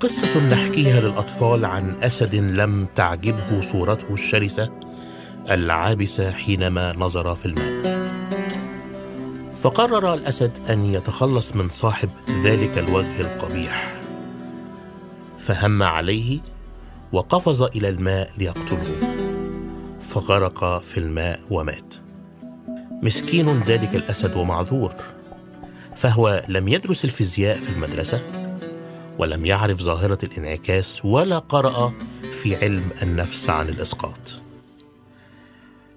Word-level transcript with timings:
قصة 0.00 0.38
نحكيها 0.38 1.00
للأطفال 1.00 1.64
عن 1.64 1.96
أسد 2.02 2.34
لم 2.34 2.86
تعجبه 2.96 3.60
صورته 3.60 4.14
الشرسة 4.14 4.70
العابسة 5.50 6.30
حينما 6.30 6.92
نظر 6.92 7.34
في 7.34 7.46
الماء. 7.46 7.98
فقرر 9.56 10.14
الأسد 10.14 10.50
أن 10.70 10.84
يتخلص 10.84 11.56
من 11.56 11.68
صاحب 11.68 12.10
ذلك 12.44 12.78
الوجه 12.78 13.20
القبيح. 13.20 13.94
فهم 15.38 15.82
عليه 15.82 16.40
وقفز 17.12 17.62
إلى 17.62 17.88
الماء 17.88 18.30
ليقتله. 18.38 19.16
فغرق 20.00 20.82
في 20.82 20.98
الماء 20.98 21.40
ومات. 21.50 21.94
مسكين 23.02 23.60
ذلك 23.60 23.94
الأسد 23.94 24.36
ومعذور. 24.36 24.94
فهو 25.96 26.44
لم 26.48 26.68
يدرس 26.68 27.04
الفيزياء 27.04 27.58
في 27.58 27.72
المدرسة 27.72 28.47
ولم 29.18 29.46
يعرف 29.46 29.82
ظاهرة 29.82 30.18
الانعكاس 30.22 31.04
ولا 31.04 31.38
قرأ 31.38 31.92
في 32.32 32.56
علم 32.56 32.90
النفس 33.02 33.50
عن 33.50 33.68
الإسقاط. 33.68 34.42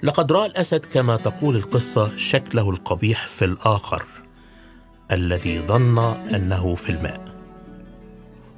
لقد 0.03 0.31
رأى 0.31 0.45
الأسد 0.45 0.85
كما 0.85 1.15
تقول 1.15 1.55
القصة 1.55 2.17
شكله 2.17 2.69
القبيح 2.69 3.27
في 3.27 3.45
الآخر 3.45 4.03
الذي 5.11 5.59
ظن 5.59 5.99
أنه 6.35 6.75
في 6.75 6.89
الماء. 6.89 7.35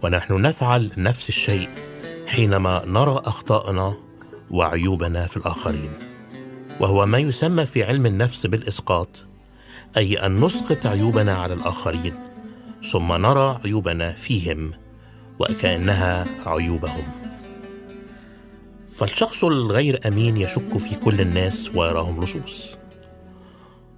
ونحن 0.04 0.42
نفعل 0.42 0.92
نفس 0.98 1.30
الشيء 1.30 1.70
حينما 2.28 2.86
نرى 2.86 3.22
أخطاءنا 3.26 3.98
وعيوبنا 4.52 5.26
في 5.28 5.38
الآخرين. 5.38 5.92
وهو 6.80 7.06
ما 7.06 7.18
يسمى 7.18 7.66
في 7.66 7.84
علم 7.84 8.06
النفس 8.06 8.46
بالإسقاط، 8.46 9.26
أي 9.98 10.26
أن 10.26 10.40
نسقط 10.40 10.86
عيوبنا 10.86 11.36
على 11.36 11.54
الآخرين 11.54 12.33
ثم 12.92 13.14
نرى 13.14 13.60
عيوبنا 13.66 14.12
فيهم 14.12 14.72
وكأنها 15.40 16.26
عيوبهم. 16.46 17.04
فالشخص 18.96 19.44
الغير 19.44 20.00
أمين 20.08 20.38
يشك 20.38 20.78
في 20.78 20.96
كل 20.96 21.22
الناس 21.22 21.72
ويراهم 21.76 22.24
لصوص. 22.24 22.78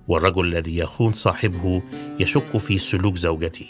والرجل 0.08 0.46
الذي 0.46 0.78
يخون 0.78 1.14
صاحبه 1.14 1.82
يشك 2.20 2.58
في 2.58 2.78
سلوك 2.78 3.16
زوجته. 3.16 3.68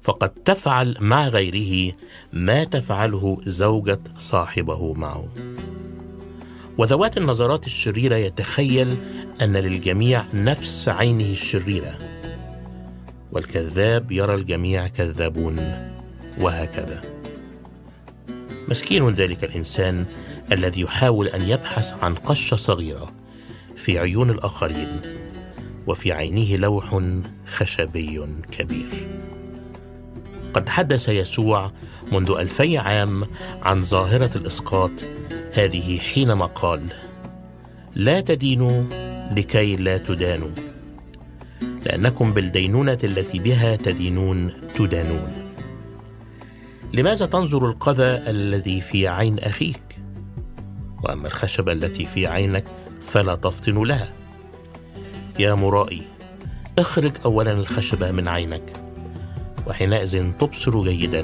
فقد 0.00 0.28
تفعل 0.28 0.96
مع 1.00 1.28
غيره 1.28 1.92
ما 2.32 2.64
تفعله 2.64 3.40
زوجة 3.46 4.00
صاحبه 4.18 4.94
معه. 4.94 5.28
وذوات 6.78 7.16
النظرات 7.16 7.66
الشريرة 7.66 8.16
يتخيل 8.16 8.96
أن 9.42 9.56
للجميع 9.56 10.24
نفس 10.34 10.88
عينه 10.88 11.30
الشريرة. 11.30 12.11
والكذاب 13.32 14.12
يرى 14.12 14.34
الجميع 14.34 14.88
كذابون 14.88 15.88
وهكذا. 16.40 17.00
مسكين 18.68 19.08
ذلك 19.08 19.44
الإنسان 19.44 20.06
الذي 20.52 20.80
يحاول 20.80 21.28
أن 21.28 21.48
يبحث 21.48 21.94
عن 22.02 22.14
قشه 22.14 22.56
صغيرة 22.56 23.12
في 23.76 23.98
عيون 23.98 24.30
الآخرين 24.30 25.00
وفي 25.86 26.12
عينه 26.12 26.56
لوح 26.56 27.00
خشبي 27.46 28.26
كبير. 28.50 29.08
قد 30.54 30.68
حدث 30.68 31.08
يسوع 31.08 31.72
منذ 32.12 32.30
ألفي 32.38 32.78
عام 32.78 33.26
عن 33.62 33.80
ظاهرة 33.80 34.30
الإسقاط 34.36 34.90
هذه 35.52 35.98
حينما 35.98 36.46
قال 36.46 36.92
لا 37.94 38.20
تدينوا 38.20 38.84
لكي 39.36 39.76
لا 39.76 39.96
تدانوا. 39.96 40.71
لأنكم 41.84 42.32
بالدينونة 42.32 42.98
التي 43.04 43.38
بها 43.38 43.76
تدينون 43.76 44.52
تدانون. 44.74 45.32
لماذا 46.92 47.26
تنظر 47.26 47.66
القذى 47.66 48.04
الذي 48.04 48.80
في 48.80 49.08
عين 49.08 49.38
أخيك؟ 49.38 49.82
وأما 51.02 51.26
الخشبة 51.26 51.72
التي 51.72 52.06
في 52.06 52.26
عينك 52.26 52.64
فلا 53.00 53.34
تفطن 53.34 53.82
لها. 53.82 54.12
يا 55.38 55.54
مرائي، 55.54 56.02
أخرج 56.78 57.12
أولا 57.24 57.52
الخشبة 57.52 58.10
من 58.10 58.28
عينك، 58.28 58.72
وحينئذ 59.66 60.32
تبصر 60.38 60.84
جيدا 60.84 61.22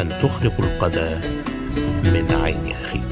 أن 0.00 0.08
تخرج 0.08 0.52
القذى 0.58 1.20
من 2.04 2.26
عين 2.32 2.66
أخيك. 2.66 3.03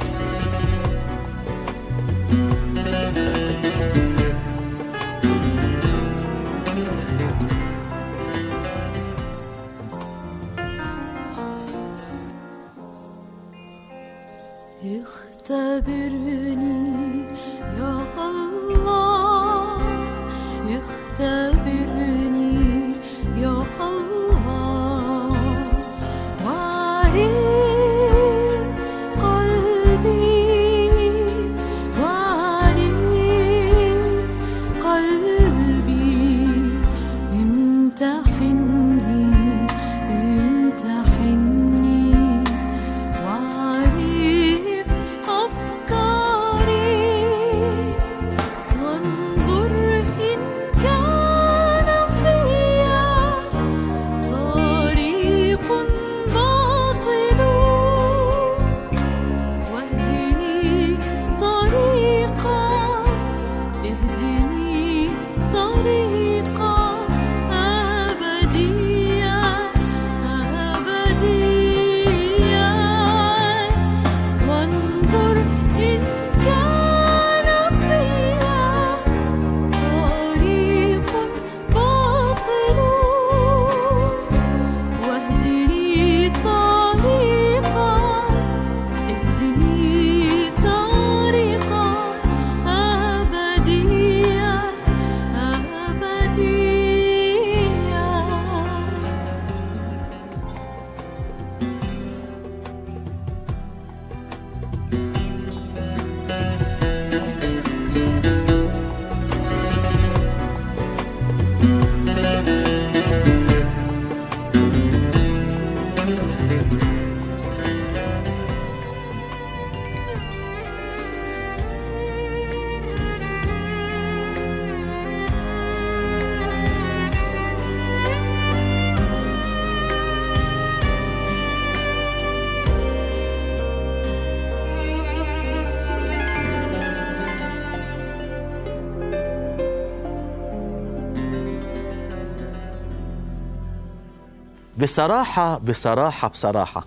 بصراحة 144.83 145.59
بصراحة 145.59 146.29
بصراحة. 146.29 146.87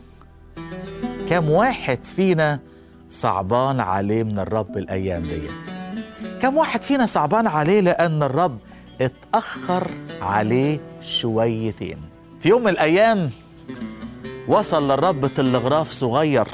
كم 1.29 1.49
واحد 1.49 2.03
فينا 2.03 2.59
صعبان 3.09 3.79
عليه 3.79 4.23
من 4.23 4.39
الرب 4.39 4.77
الأيام 4.77 5.21
دي 5.21 5.41
كم 6.41 6.57
واحد 6.57 6.81
فينا 6.81 7.05
صعبان 7.05 7.47
عليه 7.47 7.79
لأن 7.79 8.23
الرب 8.23 8.57
اتأخر 9.01 9.87
عليه 10.21 10.79
شويتين. 11.01 11.97
في 12.39 12.49
يوم 12.49 12.61
من 12.63 12.67
الأيام 12.69 13.29
وصل 14.47 14.91
للرب 14.91 15.27
تلغراف 15.27 15.91
صغير 15.91 16.47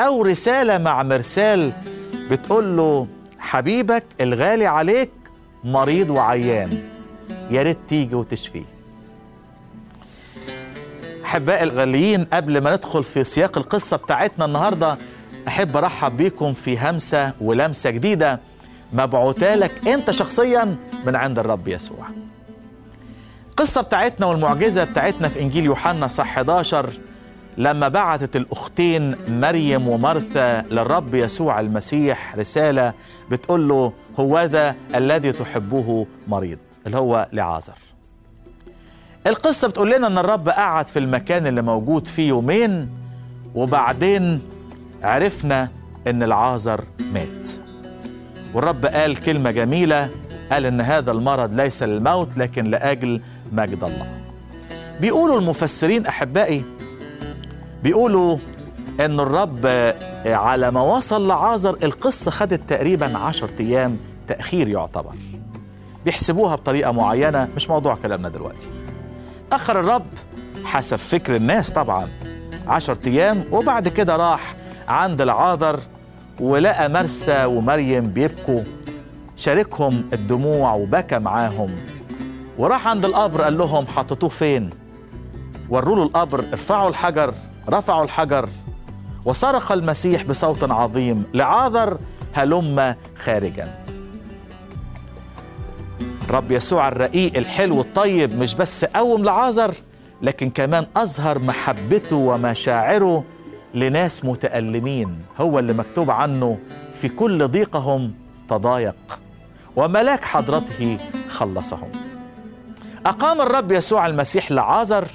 أو 0.00 0.22
رسالة 0.22 0.78
مع 0.78 1.02
مرسال 1.02 1.72
بتقول 2.30 2.76
له 2.76 3.06
حبيبك 3.38 4.04
الغالي 4.20 4.66
عليك 4.66 5.10
مريض 5.64 6.10
وعيان 6.10 6.82
يا 7.50 7.62
ريت 7.62 7.78
تيجي 7.88 8.14
وتشفيه. 8.14 8.77
احبائي 11.28 11.62
الغاليين 11.62 12.24
قبل 12.24 12.58
ما 12.62 12.70
ندخل 12.76 13.04
في 13.04 13.24
سياق 13.24 13.58
القصة 13.58 13.96
بتاعتنا 13.96 14.44
النهارده 14.44 14.98
أحب 15.48 15.76
أرحب 15.76 16.16
بيكم 16.16 16.52
في 16.52 16.78
همسة 16.78 17.32
ولمسة 17.40 17.90
جديدة 17.90 18.40
مبعوثة 18.92 19.54
لك 19.54 19.88
أنت 19.88 20.10
شخصيا 20.10 20.76
من 21.06 21.16
عند 21.16 21.38
الرب 21.38 21.68
يسوع. 21.68 22.06
القصة 23.50 23.80
بتاعتنا 23.80 24.26
والمعجزة 24.26 24.84
بتاعتنا 24.84 25.28
في 25.28 25.40
إنجيل 25.40 25.64
يوحنا 25.64 26.08
صح 26.08 26.24
11 26.38 26.90
لما 27.56 27.88
بعتت 27.88 28.36
الأختين 28.36 29.16
مريم 29.28 29.88
ومرثا 29.88 30.62
للرب 30.70 31.14
يسوع 31.14 31.60
المسيح 31.60 32.36
رسالة 32.36 32.92
بتقول 33.30 33.68
له 33.68 33.92
هو 34.20 34.40
ذا 34.40 34.74
الذي 34.94 35.32
تحبه 35.32 36.06
مريض 36.28 36.58
اللي 36.86 36.96
هو 36.96 37.28
لعازر. 37.32 37.87
القصة 39.26 39.68
بتقول 39.68 39.90
لنا 39.90 40.06
إن 40.06 40.18
الرب 40.18 40.48
قعد 40.48 40.88
في 40.88 40.98
المكان 40.98 41.46
اللي 41.46 41.62
موجود 41.62 42.06
فيه 42.06 42.28
يومين 42.28 42.88
وبعدين 43.54 44.40
عرفنا 45.02 45.68
إن 46.06 46.22
العازر 46.22 46.84
مات. 47.12 47.48
والرب 48.54 48.86
قال 48.86 49.16
كلمة 49.16 49.50
جميلة 49.50 50.10
قال 50.52 50.66
إن 50.66 50.80
هذا 50.80 51.10
المرض 51.12 51.54
ليس 51.54 51.82
للموت 51.82 52.36
لكن 52.36 52.64
لأجل 52.64 53.20
مجد 53.52 53.84
الله. 53.84 54.20
بيقولوا 55.00 55.38
المفسرين 55.38 56.06
أحبائي 56.06 56.64
بيقولوا 57.82 58.36
إن 59.00 59.20
الرب 59.20 59.66
على 60.26 60.70
ما 60.70 60.80
وصل 60.80 61.28
لعازر 61.28 61.76
القصة 61.82 62.30
خدت 62.30 62.68
تقريبا 62.68 63.18
عشر 63.18 63.50
أيام 63.60 63.96
تأخير 64.28 64.68
يعتبر. 64.68 65.14
بيحسبوها 66.04 66.54
بطريقة 66.56 66.92
معينة 66.92 67.48
مش 67.56 67.70
موضوع 67.70 67.94
كلامنا 68.02 68.28
دلوقتي. 68.28 68.68
أخر 69.52 69.80
الرب 69.80 70.06
حسب 70.64 70.96
فكر 70.96 71.36
الناس 71.36 71.70
طبعا. 71.70 72.08
عشرة 72.66 73.08
أيام 73.08 73.44
وبعد 73.52 73.88
كده 73.88 74.16
راح 74.16 74.54
عند 74.88 75.20
العاذر 75.20 75.80
ولقى 76.40 76.88
مرسى 76.88 77.44
ومريم 77.44 78.10
بيبكوا. 78.10 78.62
شاركهم 79.36 80.04
الدموع 80.12 80.74
وبكى 80.74 81.18
معاهم. 81.18 81.76
وراح 82.58 82.88
عند 82.88 83.04
القبر 83.04 83.42
قال 83.42 83.58
لهم 83.58 83.86
حطيتوه 83.86 84.28
فين؟ 84.28 84.70
وروا 85.68 85.96
له 85.96 86.02
القبر 86.02 86.44
ارفعوا 86.52 86.88
الحجر 86.88 87.34
رفعوا 87.68 88.04
الحجر. 88.04 88.48
وصرخ 89.24 89.72
المسيح 89.72 90.22
بصوت 90.22 90.70
عظيم 90.70 91.24
لعاذر 91.34 91.98
هلم 92.32 92.94
خارجا. 93.24 93.87
رب 96.30 96.50
يسوع 96.50 96.88
الرقيق 96.88 97.36
الحلو 97.36 97.80
الطيب 97.80 98.38
مش 98.38 98.54
بس 98.54 98.84
قوم 98.84 99.24
لعازر 99.24 99.74
لكن 100.22 100.50
كمان 100.50 100.86
أظهر 100.96 101.38
محبته 101.38 102.16
ومشاعره 102.16 103.24
لناس 103.74 104.24
متألمين. 104.24 105.18
هو 105.40 105.58
اللي 105.58 105.72
مكتوب 105.72 106.10
عنه 106.10 106.58
في 106.92 107.08
كل 107.08 107.48
ضيقهم 107.48 108.14
تضايق 108.48 109.20
وملاك 109.76 110.24
حضرته 110.24 110.98
خلصهم. 111.28 111.92
أقام 113.06 113.40
الرب 113.40 113.72
يسوع 113.72 114.06
المسيح 114.06 114.52
لعازر 114.52 115.08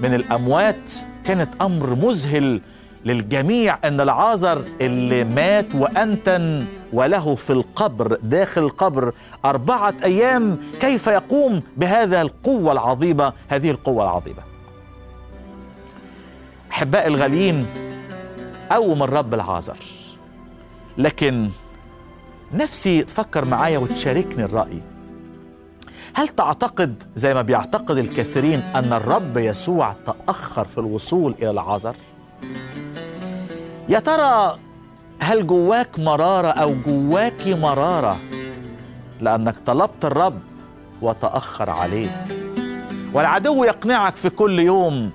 من 0.00 0.14
الأموات. 0.14 0.92
كانت 1.24 1.48
أمر 1.62 1.94
مذهل 1.94 2.60
للجميع 3.06 3.78
أن 3.84 4.00
العازر 4.00 4.64
اللي 4.80 5.24
مات 5.24 5.74
وأنتن 5.74 6.66
وله 6.92 7.34
في 7.34 7.52
القبر 7.52 8.18
داخل 8.22 8.62
القبر 8.62 9.12
أربعة 9.44 9.94
أيام 10.04 10.58
كيف 10.80 11.06
يقوم 11.06 11.62
بهذا 11.76 12.22
القوة 12.22 12.72
العظيمة؟ 12.72 13.32
هذه 13.48 13.70
القوة 13.70 14.04
العظيمة. 14.04 14.42
أحباء 16.70 17.06
الغاليين 17.06 17.66
قوم 18.70 19.02
الرب 19.02 19.34
العازر. 19.34 19.78
لكن 20.98 21.50
نفسي 22.52 23.02
تفكر 23.02 23.44
معايا 23.44 23.78
وتشاركني 23.78 24.44
الرأي. 24.44 24.82
هل 26.14 26.28
تعتقد 26.28 27.02
زي 27.14 27.34
ما 27.34 27.42
بيعتقد 27.42 27.98
الكثيرين 27.98 28.60
أن 28.74 28.92
الرب 28.92 29.36
يسوع 29.36 29.96
تأخر 30.06 30.64
في 30.64 30.78
الوصول 30.78 31.34
إلى 31.38 31.50
العازر؟ 31.50 31.96
يا 33.88 33.98
ترى 33.98 34.58
هل 35.20 35.46
جواك 35.46 35.98
مرارة 35.98 36.48
أو 36.48 36.74
جواك 36.86 37.48
مرارة؟ 37.48 38.16
لأنك 39.20 39.54
طلبت 39.66 40.04
الرب 40.04 40.38
وتأخر 41.02 41.70
عليك 41.70 42.12
والعدو 43.12 43.64
يقنعك 43.64 44.16
في 44.16 44.30
كل 44.30 44.58
يوم 44.60 45.10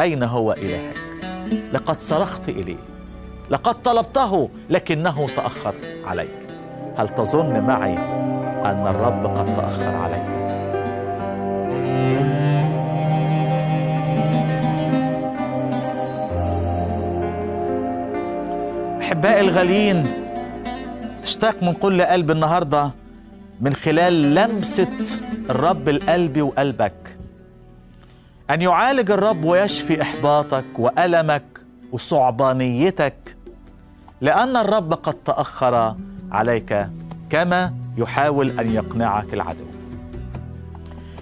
أين 0.00 0.22
هو 0.22 0.52
إلهك؟ 0.52 0.96
لقد 1.72 2.00
صرخت 2.00 2.48
إليه. 2.48 2.76
لقد 3.50 3.82
طلبته 3.82 4.48
لكنه 4.70 5.26
تأخر 5.36 5.74
عليك. 6.04 6.48
هل 6.96 7.08
تظن 7.08 7.60
معي 7.60 7.98
أن 8.64 8.86
الرب 8.86 9.26
قد 9.26 9.56
تأخر 9.56 9.96
عليك؟ 9.96 10.32
أحبائي 19.12 19.40
الغاليين 19.40 20.06
اشتاق 21.22 21.62
من 21.62 21.72
كل 21.72 22.02
قلب 22.02 22.30
النهارده 22.30 22.90
من 23.60 23.74
خلال 23.74 24.34
لمسة 24.34 24.88
الرب 25.50 25.88
القلب 25.88 26.42
وقلبك. 26.42 27.16
أن 28.50 28.62
يعالج 28.62 29.10
الرب 29.10 29.44
ويشفي 29.44 30.02
إحباطك 30.02 30.64
وألمك 30.78 31.44
وصعبانيتك 31.92 33.36
لأن 34.20 34.56
الرب 34.56 34.92
قد 34.92 35.14
تأخر 35.14 35.96
عليك 36.30 36.86
كما 37.30 37.72
يحاول 37.96 38.60
أن 38.60 38.70
يقنعك 38.74 39.34
العدو. 39.34 39.64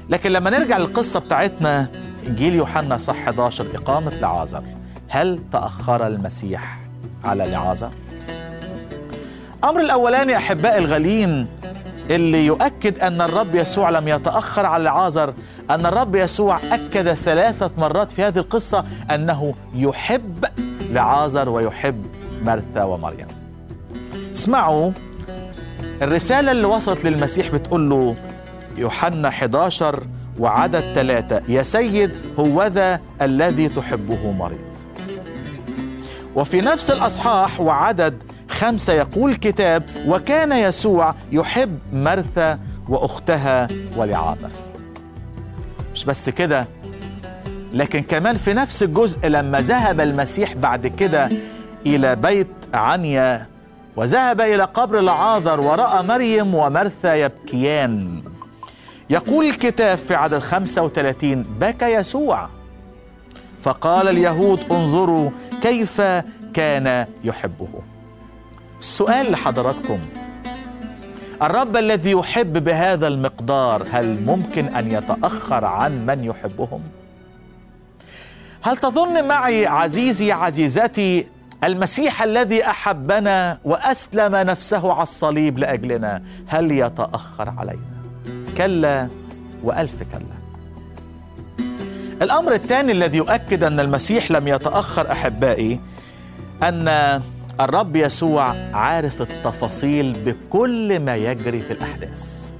لكن 0.09 0.33
لما 0.33 0.51
نرجع 0.51 0.79
للقصة 0.79 1.21
بتاعتنا 1.21 1.89
إنجيل 2.27 2.55
يوحنا 2.55 2.97
صح 2.97 3.17
11 3.17 3.67
إقامة 3.75 4.11
لعازر 4.11 4.63
هل 5.09 5.41
تأخر 5.53 6.07
المسيح؟ 6.07 6.80
على 7.25 7.45
لعازر؟ 7.45 7.91
أمر 9.65 9.81
الأولاني 9.81 10.37
أحبائي 10.37 10.79
الغاليين 10.79 11.47
اللي 12.11 12.47
يؤكد 12.47 12.99
أن 12.99 13.21
الرب 13.21 13.55
يسوع 13.55 13.91
لم 13.91 14.09
يتأخر 14.09 14.67
على 14.67 14.85
لعازر 14.85 15.35
أن 15.71 15.87
الرب 15.87 16.15
يسوع 16.17 16.59
أكد 16.73 17.15
ثلاثة 17.15 17.71
مرات 17.79 18.13
في 18.13 18.23
هذه 18.25 18.39
القصة 18.39 18.85
أنه 19.15 19.55
يحب 19.75 20.45
لعازر 20.93 21.49
ويحب 21.49 22.07
مرثا 22.43 22.83
ومريم 22.83 23.27
اسمعوا 24.37 24.91
الرسالة 26.03 26.53
اللي 26.53 26.65
وصلت 26.67 27.05
للمسيح 27.05 27.49
بتقول 27.49 27.91
له 27.91 28.15
يوحنا 28.77 29.29
11 29.29 30.03
وعدد 30.39 30.81
ثلاثة 30.95 31.43
يا 31.49 31.63
سيد 31.63 32.11
هو 32.39 32.63
ذا 32.65 33.01
الذي 33.23 33.69
تحبه 33.69 34.33
مريض 34.33 34.70
وفي 36.37 36.61
نفس 36.61 36.91
الأصحاح 36.91 37.61
وعدد 37.61 38.23
خمسة 38.49 38.93
يقول 38.93 39.31
الكتاب 39.31 39.83
وكان 40.07 40.53
يسوع 40.53 41.15
يحب 41.33 41.79
مرثا 41.93 42.59
وأختها 42.89 43.69
ولعاذر 43.97 44.51
مش 45.95 46.05
بس 46.05 46.31
كده 46.31 46.67
لكن 47.73 48.03
كمان 48.03 48.37
في 48.37 48.55
نفس 48.55 48.83
الجزء 48.83 49.27
لما 49.27 49.61
ذهب 49.61 50.01
المسيح 50.01 50.53
بعد 50.55 50.87
كده 50.87 51.29
إلى 51.87 52.17
بيت 52.17 52.47
عنيا 52.75 53.47
وذهب 53.97 54.41
إلى 54.41 54.65
قبر 54.65 55.01
لعاذر 55.01 55.61
ورأى 55.61 56.03
مريم 56.03 56.55
ومرثا 56.55 57.15
يبكيان. 57.15 58.23
يقول 59.11 59.45
الكتاب 59.47 59.99
في 59.99 60.15
عدد 60.15 60.39
35 60.39 61.43
بكى 61.43 61.95
يسوع. 61.95 62.49
فقال 63.63 64.09
اليهود 64.09 64.73
انظروا 64.73 65.31
كيف 65.63 66.03
كان 66.55 67.07
يحبه. 67.25 67.69
السؤال 68.81 69.33
لحضراتكم. 69.33 69.99
الرب 71.43 71.77
الذي 71.77 72.11
يحب 72.11 72.65
بهذا 72.65 73.09
المقدار 73.09 73.87
هل 73.91 74.23
ممكن 74.25 74.65
أن 74.65 74.91
يتأخر 74.91 75.65
عن 75.65 76.07
من 76.07 76.25
يحبهم؟ 76.25 76.83
هل 78.63 78.77
تظن 78.77 79.29
معي 79.29 79.67
عزيزي 79.67 80.33
عزيزتي 80.33 81.27
المسيح 81.65 82.23
الذي 82.23 82.67
أحبنا 82.67 83.59
وأسلم 83.65 84.37
نفسه 84.37 84.93
على 84.93 85.03
الصليب 85.03 85.59
لأجلنا 85.59 86.23
هل 86.47 86.71
يتأخر 86.71 87.55
علينا؟ 87.59 88.01
كلا 88.57 89.09
وألف 89.63 90.03
كلا. 90.03 90.40
الأمر 92.23 92.53
الثاني 92.53 92.93
الذي 92.93 93.19
يؤكد 93.19 93.65
أن 93.65 93.81
المسيح 93.81 94.31
لم 94.31 94.49
يتأخر 94.49 95.13
أحبائي 95.13 95.81
أن 96.63 96.89
الرب 97.61 97.97
يسوع 97.97 98.55
عارف 98.73 99.23
التفاصيل 99.23 100.13
بكل 100.13 101.01
ما 101.01 101.17
يجري 101.17 101.61
في 101.61 101.73
الأحداث. 101.73 102.53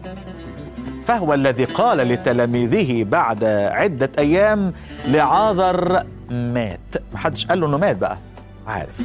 فهو 1.05 1.35
الذي 1.35 1.65
قال 1.65 1.99
لتلاميذه 1.99 3.05
بعد 3.05 3.45
عدة 3.45 4.11
أيام 4.19 4.73
لعاذر 5.09 6.03
مات. 6.31 6.81
محدش 7.15 7.47
قال 7.47 7.61
له 7.61 7.67
إنه 7.67 7.79
مات 7.79 7.97
بقى 7.97 8.19
عارف. 8.67 9.01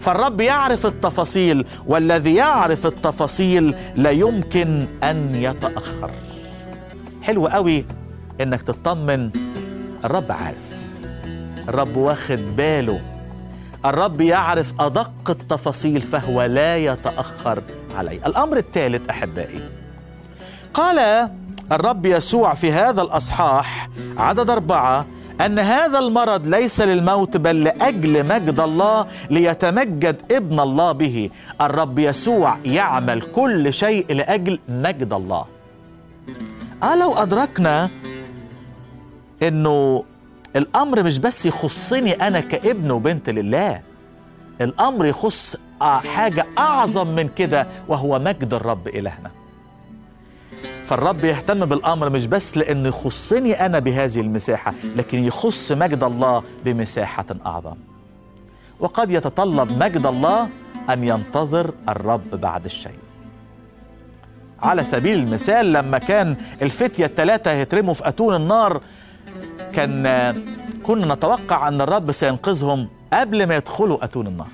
فالرب 0.00 0.40
يعرف 0.40 0.86
التفاصيل 0.86 1.66
والذي 1.86 2.34
يعرف 2.34 2.86
التفاصيل 2.86 3.74
لا 3.96 4.10
يمكن 4.10 4.86
أن 5.02 5.34
يتأخر. 5.34 6.10
حلو 7.22 7.46
قوي 7.46 7.84
إنك 8.40 8.62
تطمن 8.62 9.30
الرب 10.04 10.32
عارف. 10.32 10.76
الرب 11.68 11.96
واخد 11.96 12.40
باله. 12.56 13.00
الرب 13.84 14.20
يعرف 14.20 14.72
أدق 14.80 15.30
التفاصيل 15.30 16.00
فهو 16.00 16.42
لا 16.42 16.76
يتأخر 16.76 17.62
عليه 17.96 18.26
الأمر 18.26 18.56
الثالث 18.56 19.10
أحبائي. 19.10 19.60
قال 20.74 21.28
الرب 21.72 22.06
يسوع 22.06 22.54
في 22.54 22.72
هذا 22.72 23.02
الأصحاح 23.02 23.88
عدد 24.18 24.50
أربعة 24.50 25.06
أن 25.40 25.58
هذا 25.58 25.98
المرض 25.98 26.46
ليس 26.46 26.80
للموت 26.80 27.36
بل 27.36 27.64
لأجل 27.64 28.26
مجد 28.26 28.60
الله 28.60 29.06
ليتمجد 29.30 30.16
ابن 30.30 30.60
الله 30.60 30.92
به. 30.92 31.30
الرب 31.60 31.98
يسوع 31.98 32.56
يعمل 32.64 33.22
كل 33.22 33.72
شيء 33.72 34.14
لأجل 34.14 34.58
مجد 34.68 35.12
الله. 35.12 35.44
آه 36.82 36.94
لو 36.94 37.14
أدركنا 37.14 37.90
إنه 39.42 40.04
الأمر 40.56 41.02
مش 41.02 41.18
بس 41.18 41.46
يخصني 41.46 42.12
أنا 42.12 42.40
كابن 42.40 42.90
وبنت 42.90 43.30
لله 43.30 43.82
الأمر 44.60 45.06
يخص 45.06 45.56
حاجة 45.80 46.46
أعظم 46.58 47.06
من 47.06 47.28
كده 47.28 47.66
وهو 47.88 48.18
مجد 48.18 48.54
الرب 48.54 48.88
إلهنا. 48.88 49.30
فالرب 50.84 51.24
يهتم 51.24 51.64
بالأمر 51.66 52.10
مش 52.10 52.26
بس 52.26 52.56
لأنه 52.56 52.88
يخصني 52.88 53.66
أنا 53.66 53.78
بهذه 53.78 54.20
المساحة 54.20 54.74
لكن 54.96 55.24
يخص 55.24 55.72
مجد 55.72 56.02
الله 56.04 56.42
بمساحة 56.64 57.24
أعظم. 57.46 57.76
وقد 58.80 59.10
يتطلب 59.10 59.82
مجد 59.82 60.06
الله 60.06 60.48
أن 60.90 61.04
ينتظر 61.04 61.74
الرب 61.88 62.30
بعد 62.30 62.64
الشيء. 62.64 62.98
على 64.62 64.84
سبيل 64.84 65.18
المثال 65.18 65.72
لما 65.72 65.98
كان 65.98 66.36
الفتية 66.62 67.06
الثلاثه 67.06 67.50
هيترموا 67.50 67.94
في 67.94 68.08
أتون 68.08 68.36
النار 68.36 68.80
كان 69.74 70.34
كنا 70.82 71.14
نتوقع 71.14 71.68
أن 71.68 71.80
الرب 71.80 72.12
سينقذهم 72.12 72.88
قبل 73.12 73.46
ما 73.46 73.56
يدخلوا 73.56 74.04
أتون 74.04 74.26
النار. 74.26 74.50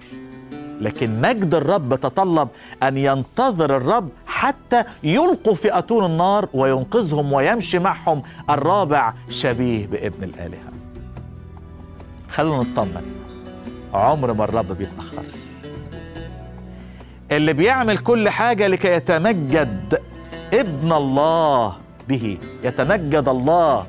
لكن 0.80 1.20
مجد 1.20 1.54
الرب 1.54 1.94
تطلب 1.94 2.48
أن 2.82 2.96
ينتظر 2.96 3.76
الرب 3.76 4.08
حتى 4.26 4.84
يلقوا 5.02 5.54
في 5.54 5.78
أتون 5.78 6.04
النار 6.04 6.48
وينقذهم 6.54 7.32
ويمشي 7.32 7.78
معهم 7.78 8.22
الرابع 8.50 9.14
شبيه 9.28 9.86
بابن 9.86 10.24
الآلهة. 10.24 10.72
خلونا 12.30 12.62
نطمن. 12.62 13.02
عمر 13.94 14.32
ما 14.32 14.44
الرب 14.44 14.72
بيتأخر. 14.72 15.22
اللي 17.30 17.52
بيعمل 17.52 17.98
كل 17.98 18.28
حاجة 18.28 18.66
لكي 18.66 18.88
يتمجد 18.92 20.02
ابن 20.52 20.92
الله 20.92 21.76
به. 22.08 22.38
يتمجد 22.64 23.28
الله 23.28 23.86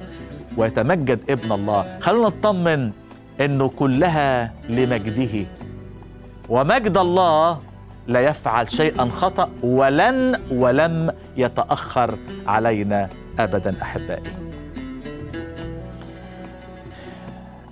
ويتمجد 0.60 1.20
ابن 1.30 1.52
الله. 1.52 2.00
خلونا 2.02 2.28
نطمن 2.28 2.92
إنه 3.42 3.68
كلها 3.68 4.54
لمجده. 4.70 5.46
ومجد 6.50 6.98
الله 6.98 7.60
لا 8.08 8.20
يفعل 8.20 8.72
شيئا 8.72 9.06
خطأ 9.06 9.50
ولن 9.64 10.40
ولم 10.52 11.12
يتأخر 11.38 12.18
علينا 12.48 13.10
ابدا 13.40 13.82
أحبائي. 13.82 14.32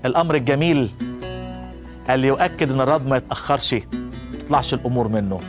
الأمر 0.06 0.36
الجميل 0.36 0.92
اللي 2.10 2.28
يؤكد 2.28 2.72
إن 2.72 2.82
الرب 2.82 3.08
ما 3.08 3.18
يتأخرش 3.18 3.76
تطلعش 4.40 4.74
الأمور 4.74 5.08
منه. 5.08 5.40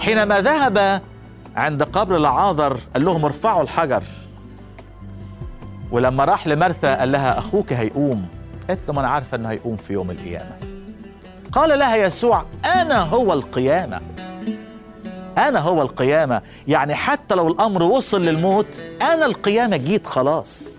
حينما 0.00 0.40
ذهب 0.40 1.02
عند 1.56 1.82
قبر 1.82 2.18
لعاذر 2.18 2.78
قال 2.94 3.04
لهم 3.04 3.24
ارفعوا 3.24 3.62
الحجر. 3.62 4.02
ولما 5.92 6.24
راح 6.24 6.46
لمرثا 6.46 6.94
قال 6.94 7.12
لها 7.12 7.38
أخوك 7.38 7.72
هيقوم. 7.72 8.26
قالت 8.68 8.80
له 8.88 8.94
ما 8.94 9.00
أنا 9.00 9.08
عارفة 9.08 9.36
إنه 9.36 9.50
هيقوم 9.50 9.76
في 9.76 9.92
يوم 9.92 10.10
القيامة. 10.10 10.56
قال 11.52 11.78
لها 11.78 11.96
يسوع 11.96 12.44
أنا 12.64 13.00
هو 13.00 13.32
القيامة. 13.32 14.00
أنا 15.38 15.58
هو 15.60 15.82
القيامة. 15.82 16.42
يعني 16.68 16.94
حتى 16.94 17.34
لو 17.34 17.48
الأمر 17.48 17.82
وصل 17.82 18.22
للموت 18.22 18.66
أنا 19.02 19.26
القيامة 19.26 19.76
جيت 19.76 20.06
خلاص. 20.06 20.72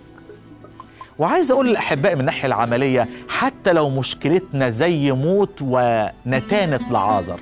وعايز 1.18 1.50
أقول 1.52 1.68
للأحباء 1.68 2.14
من 2.14 2.20
الناحية 2.20 2.46
العملية 2.46 3.08
حتى 3.28 3.72
لو 3.72 3.90
مشكلتنا 3.90 4.70
زي 4.70 5.12
موت 5.12 5.58
ونتانه 5.62 6.80
لعازر 6.90 7.40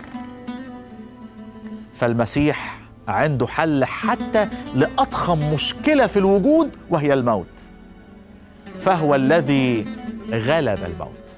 فالمسيح 1.94 2.78
عنده 3.08 3.46
حل 3.46 3.84
حتى 3.84 4.48
لأضخم 4.74 5.52
مشكلة 5.54 6.06
في 6.06 6.18
الوجود 6.18 6.70
وهي 6.90 7.12
الموت. 7.12 7.48
فهو 8.82 9.14
الذي 9.14 9.84
غلب 10.30 10.84
الموت. 10.84 11.36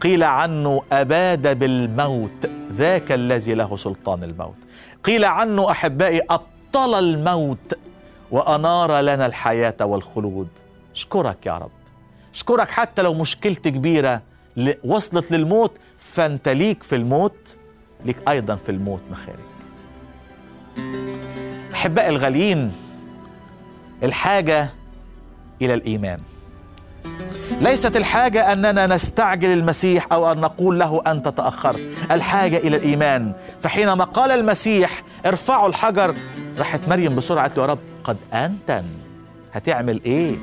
قيل 0.00 0.24
عنه 0.24 0.82
أباد 0.92 1.58
بالموت 1.58 2.50
ذاك 2.72 3.12
الذي 3.12 3.54
له 3.54 3.76
سلطان 3.76 4.24
الموت. 4.24 4.56
قيل 5.04 5.24
عنه 5.24 5.70
أحبائي 5.70 6.20
أبطل 6.30 6.94
الموت 6.98 7.78
وأنار 8.30 9.00
لنا 9.00 9.26
الحياة 9.26 9.76
والخلود. 9.80 10.48
اشكرك 10.94 11.46
يا 11.46 11.58
رب. 11.58 11.70
اشكرك 12.34 12.70
حتى 12.70 13.02
لو 13.02 13.14
مشكلتي 13.14 13.70
كبيرة 13.70 14.22
وصلت 14.84 15.30
للموت 15.30 15.72
فأنت 15.98 16.48
ليك 16.48 16.82
في 16.82 16.96
الموت 16.96 17.56
ليك 18.04 18.16
أيضا 18.28 18.56
في 18.56 18.68
الموت 18.68 19.02
مخارج 19.10 19.38
أحبائي 21.74 22.08
الغاليين 22.08 22.72
الحاجة 24.02 24.70
إلى 25.62 25.74
الإيمان. 25.74 26.18
ليست 27.60 27.96
الحاجة 27.96 28.52
أننا 28.52 28.86
نستعجل 28.86 29.48
المسيح 29.52 30.06
أو 30.12 30.32
أن 30.32 30.38
نقول 30.40 30.78
له 30.78 31.02
أنت 31.06 31.28
تأخرت. 31.28 31.80
الحاجة 32.10 32.56
إلى 32.56 32.76
الإيمان. 32.76 33.32
فحينما 33.62 34.04
قال 34.04 34.30
المسيح 34.30 35.02
ارفعوا 35.26 35.68
الحجر 35.68 36.14
راحت 36.58 36.80
مريم 36.88 37.16
بسرعة 37.16 37.42
قالت 37.48 37.58
يا 37.58 37.66
رب 37.66 37.78
قد 38.04 38.16
انتن 38.32 38.84
هتعمل 39.52 40.00
إيه؟ 40.06 40.36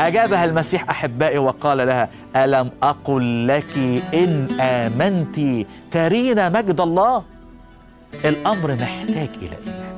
أجابها 0.00 0.44
المسيح 0.44 0.90
أحبائي 0.90 1.38
وقال 1.38 1.78
لها 1.78 2.08
ألم 2.36 2.70
أقل 2.82 3.48
لك 3.48 3.78
إن 4.14 4.48
آمنت 4.60 5.66
ترين 5.90 6.52
مجد 6.52 6.80
الله؟ 6.80 7.22
الأمر 8.24 8.72
محتاج 8.74 9.28
إلى 9.42 9.56
إيمان. 9.66 9.90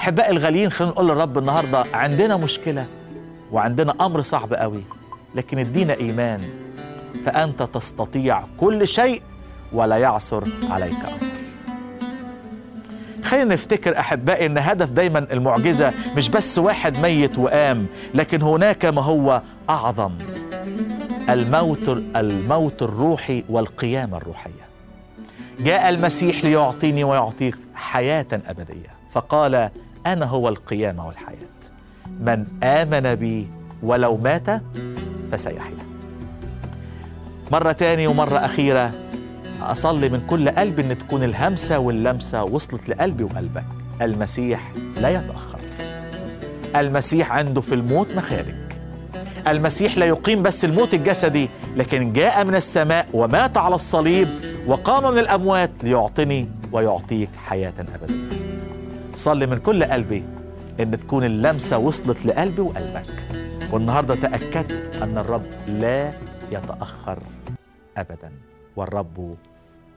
أحبائي 0.00 0.30
الغاليين 0.30 0.70
خلينا 0.72 0.92
نقول 0.92 1.08
للرب 1.08 1.38
النهارده 1.38 1.84
عندنا 1.94 2.36
مشكلة. 2.36 2.86
وعندنا 3.52 3.94
أمر 4.00 4.22
صعب 4.22 4.54
قوي 4.54 4.82
لكن 5.34 5.58
ادينا 5.58 5.94
إيمان 5.94 6.40
فأنت 7.24 7.62
تستطيع 7.62 8.42
كل 8.58 8.88
شيء 8.88 9.22
ولا 9.72 9.96
يعثر 9.96 10.48
عليك. 10.70 10.94
أمر 10.94 11.32
خلينا 13.24 13.54
نفتكر 13.54 13.98
أحبائي 13.98 14.46
إن 14.46 14.58
هدف 14.58 14.90
دايما 14.90 15.18
المعجزة 15.18 15.92
مش 16.16 16.28
بس 16.28 16.58
واحد 16.58 16.98
ميت 16.98 17.38
وقام 17.38 17.86
لكن 18.14 18.42
هناك 18.42 18.84
ما 18.84 19.02
هو 19.02 19.42
أعظم 19.70 20.12
الموت 21.30 21.88
الموت 22.16 22.82
الروحي 22.82 23.44
والقيامة 23.48 24.16
الروحية. 24.16 24.62
جاء 25.60 25.88
المسيح 25.88 26.44
ليعطيني 26.44 27.04
ويعطيك 27.04 27.56
حياة 27.74 28.26
أبدية 28.32 28.90
فقال 29.12 29.70
أنا 30.06 30.26
هو 30.26 30.48
القيامة 30.48 31.06
والحياة. 31.06 31.61
من 32.20 32.46
آمن 32.62 33.14
بي 33.14 33.48
ولو 33.82 34.16
مات 34.16 34.46
فسيحيا. 35.32 35.76
مرة 37.52 37.72
تاني 37.72 38.06
ومرة 38.06 38.38
أخيرة 38.38 38.90
أصلي 39.60 40.08
من 40.08 40.20
كل 40.26 40.48
قلبي 40.48 40.82
إن 40.82 40.98
تكون 40.98 41.24
الهمسة 41.24 41.78
واللمسة 41.78 42.44
وصلت 42.44 42.88
لقلبي 42.88 43.24
وقلبك. 43.24 43.64
المسيح 44.02 44.72
لا 45.00 45.08
يتأخر. 45.08 45.58
المسيح 46.76 47.32
عنده 47.32 47.60
في 47.60 47.74
الموت 47.74 48.08
مخارج. 48.16 48.54
المسيح 49.48 49.98
لا 49.98 50.06
يقيم 50.06 50.42
بس 50.42 50.64
الموت 50.64 50.94
الجسدي 50.94 51.48
لكن 51.76 52.12
جاء 52.12 52.44
من 52.44 52.54
السماء 52.54 53.06
ومات 53.14 53.56
على 53.56 53.74
الصليب 53.74 54.28
وقام 54.66 55.12
من 55.12 55.18
الأموات 55.18 55.70
ليعطني 55.82 56.48
ويعطيك 56.72 57.28
حياة 57.46 57.72
أبدية 57.78 58.14
صلي 59.16 59.46
من 59.46 59.58
كل 59.58 59.84
قلبي 59.84 60.24
إن 60.82 61.00
تكون 61.00 61.24
اللمسة 61.24 61.78
وصلت 61.78 62.26
لقلبي 62.26 62.60
وقلبك. 62.62 63.28
والنهاردة 63.72 64.14
تأكدت 64.14 65.02
أن 65.02 65.18
الرب 65.18 65.46
لا 65.66 66.12
يتأخر 66.50 67.18
ابدا. 67.96 68.32
والرب 68.76 69.36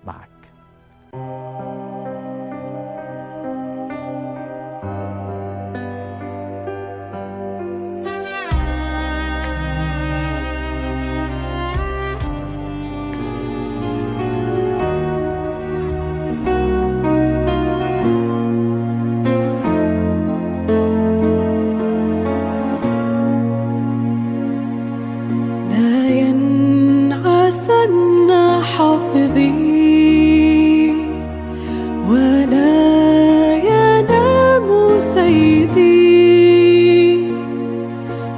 معك. 0.07 0.29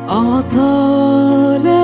Atalet 0.07 1.76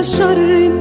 yaşarım 0.00 0.79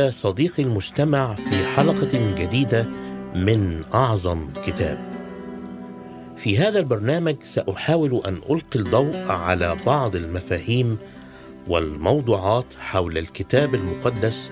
بك 0.00 0.12
صديقي 0.12 0.62
المستمع 0.62 1.34
في 1.34 1.66
حلقة 1.66 2.34
جديدة 2.34 2.82
من 3.34 3.84
أعظم 3.94 4.48
كتاب. 4.66 4.98
في 6.36 6.58
هذا 6.58 6.78
البرنامج 6.78 7.36
سأحاول 7.42 8.22
أن 8.26 8.40
ألقي 8.50 8.78
الضوء 8.78 9.16
على 9.28 9.76
بعض 9.86 10.16
المفاهيم 10.16 10.98
والموضوعات 11.68 12.64
حول 12.80 13.18
الكتاب 13.18 13.74
المقدس 13.74 14.50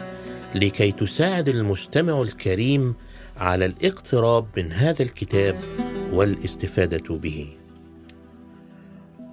لكي 0.55 0.93
تساعد 0.93 1.49
المستمع 1.49 2.23
الكريم 2.23 2.95
على 3.37 3.65
الاقتراب 3.65 4.47
من 4.57 4.73
هذا 4.73 5.03
الكتاب 5.03 5.57
والاستفادة 6.13 7.17
به. 7.17 7.47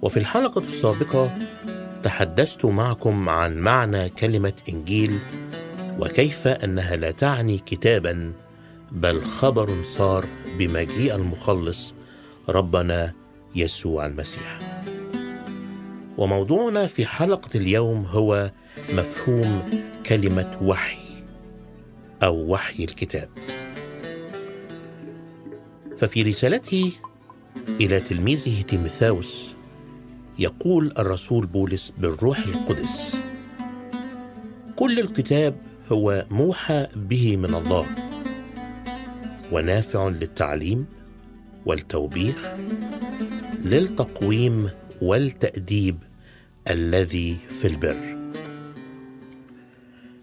وفي 0.02 0.16
الحلقة 0.16 0.60
السابقة 0.60 1.38
تحدثت 2.02 2.64
معكم 2.64 3.28
عن 3.28 3.56
معنى 3.58 4.08
كلمة 4.08 4.52
إنجيل 4.68 5.18
وكيف 5.98 6.46
أنها 6.48 6.96
لا 6.96 7.10
تعني 7.10 7.58
كتابا 7.58 8.32
بل 8.92 9.20
خبر 9.20 9.84
صار 9.84 10.26
بمجيء 10.58 11.14
المخلص 11.14 11.94
ربنا 12.48 13.12
يسوع 13.54 14.06
المسيح. 14.06 14.58
وموضوعنا 16.18 16.86
في 16.86 17.06
حلقة 17.06 17.50
اليوم 17.54 18.04
هو 18.04 18.50
مفهوم 18.92 19.62
كلمة 20.06 20.58
وحي 20.62 20.98
أو 22.22 22.52
وحي 22.52 22.84
الكتاب. 22.84 23.28
ففي 25.96 26.22
رسالته 26.22 26.92
إلى 27.80 28.00
تلميذه 28.00 28.62
تيمثاوس 28.62 29.54
يقول 30.38 30.92
الرسول 30.98 31.46
بولس 31.46 31.92
بالروح 31.98 32.38
القدس 32.38 33.16
كل 34.76 35.00
الكتاب 35.00 35.65
هو 35.92 36.26
موحى 36.30 36.86
به 36.96 37.36
من 37.36 37.54
الله. 37.54 37.86
ونافع 39.52 40.08
للتعليم 40.08 40.86
والتوبيخ 41.66 42.54
للتقويم 43.64 44.70
والتأديب 45.02 45.98
الذي 46.70 47.36
في 47.48 47.66
البر. 47.66 48.16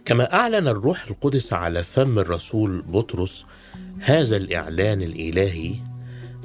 كما 0.05 0.33
أعلن 0.33 0.67
الروح 0.67 1.07
القدس 1.07 1.53
على 1.53 1.83
فم 1.83 2.19
الرسول 2.19 2.81
بطرس 2.81 3.45
هذا 3.99 4.37
الإعلان 4.37 5.01
الإلهي 5.01 5.75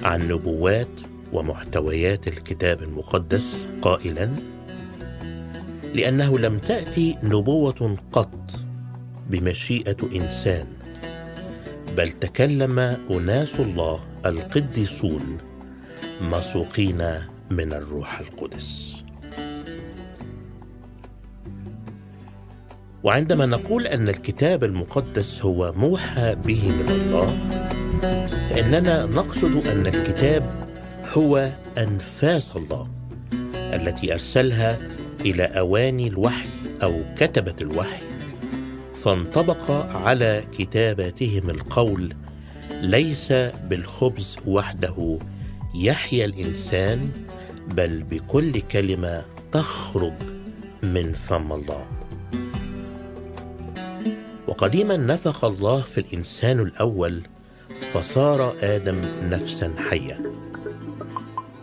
عن 0.02 0.28
نبوات 0.28 1.00
ومحتويات 1.32 2.28
الكتاب 2.28 2.82
المقدس 2.82 3.68
قائلا 3.82 4.34
لأنه 5.94 6.38
لم 6.38 6.58
تأتي 6.58 7.16
نبوة 7.22 7.96
قط 8.12 8.67
بمشيئة 9.28 9.96
إنسان. 10.14 10.66
بل 11.96 12.08
تكلم 12.08 12.78
أناس 13.10 13.60
الله 13.60 14.00
القديسون 14.26 15.38
مسوقين 16.20 17.02
من 17.50 17.72
الروح 17.72 18.20
القدس. 18.20 18.94
وعندما 23.02 23.46
نقول 23.46 23.86
أن 23.86 24.08
الكتاب 24.08 24.64
المقدس 24.64 25.42
هو 25.44 25.72
موحى 25.76 26.34
به 26.34 26.70
من 26.70 26.88
الله 26.88 27.38
فإننا 28.50 29.06
نقصد 29.06 29.66
أن 29.66 29.86
الكتاب 29.86 30.68
هو 31.12 31.50
أنفاس 31.78 32.56
الله 32.56 32.88
التي 33.54 34.12
أرسلها 34.12 34.78
إلى 35.20 35.44
أواني 35.44 36.08
الوحي 36.08 36.48
أو 36.82 37.02
كتبة 37.16 37.54
الوحي. 37.60 38.07
فانطبق 39.02 39.70
على 39.96 40.44
كتاباتهم 40.58 41.50
القول 41.50 42.14
ليس 42.70 43.32
بالخبز 43.32 44.36
وحده. 44.46 45.18
يحيا 45.74 46.24
الإنسان 46.24 47.10
بل 47.74 48.02
بكل 48.02 48.60
كلمة 48.60 49.24
تخرج 49.52 50.12
من 50.82 51.12
فم 51.12 51.52
الله. 51.52 51.86
وقديما 54.48 54.96
نفخ 54.96 55.44
الله 55.44 55.80
في 55.80 55.98
الإنسان 55.98 56.60
الأول 56.60 57.22
فصار 57.92 58.54
آدم 58.60 59.00
نفسا 59.22 59.74
حية. 59.90 60.20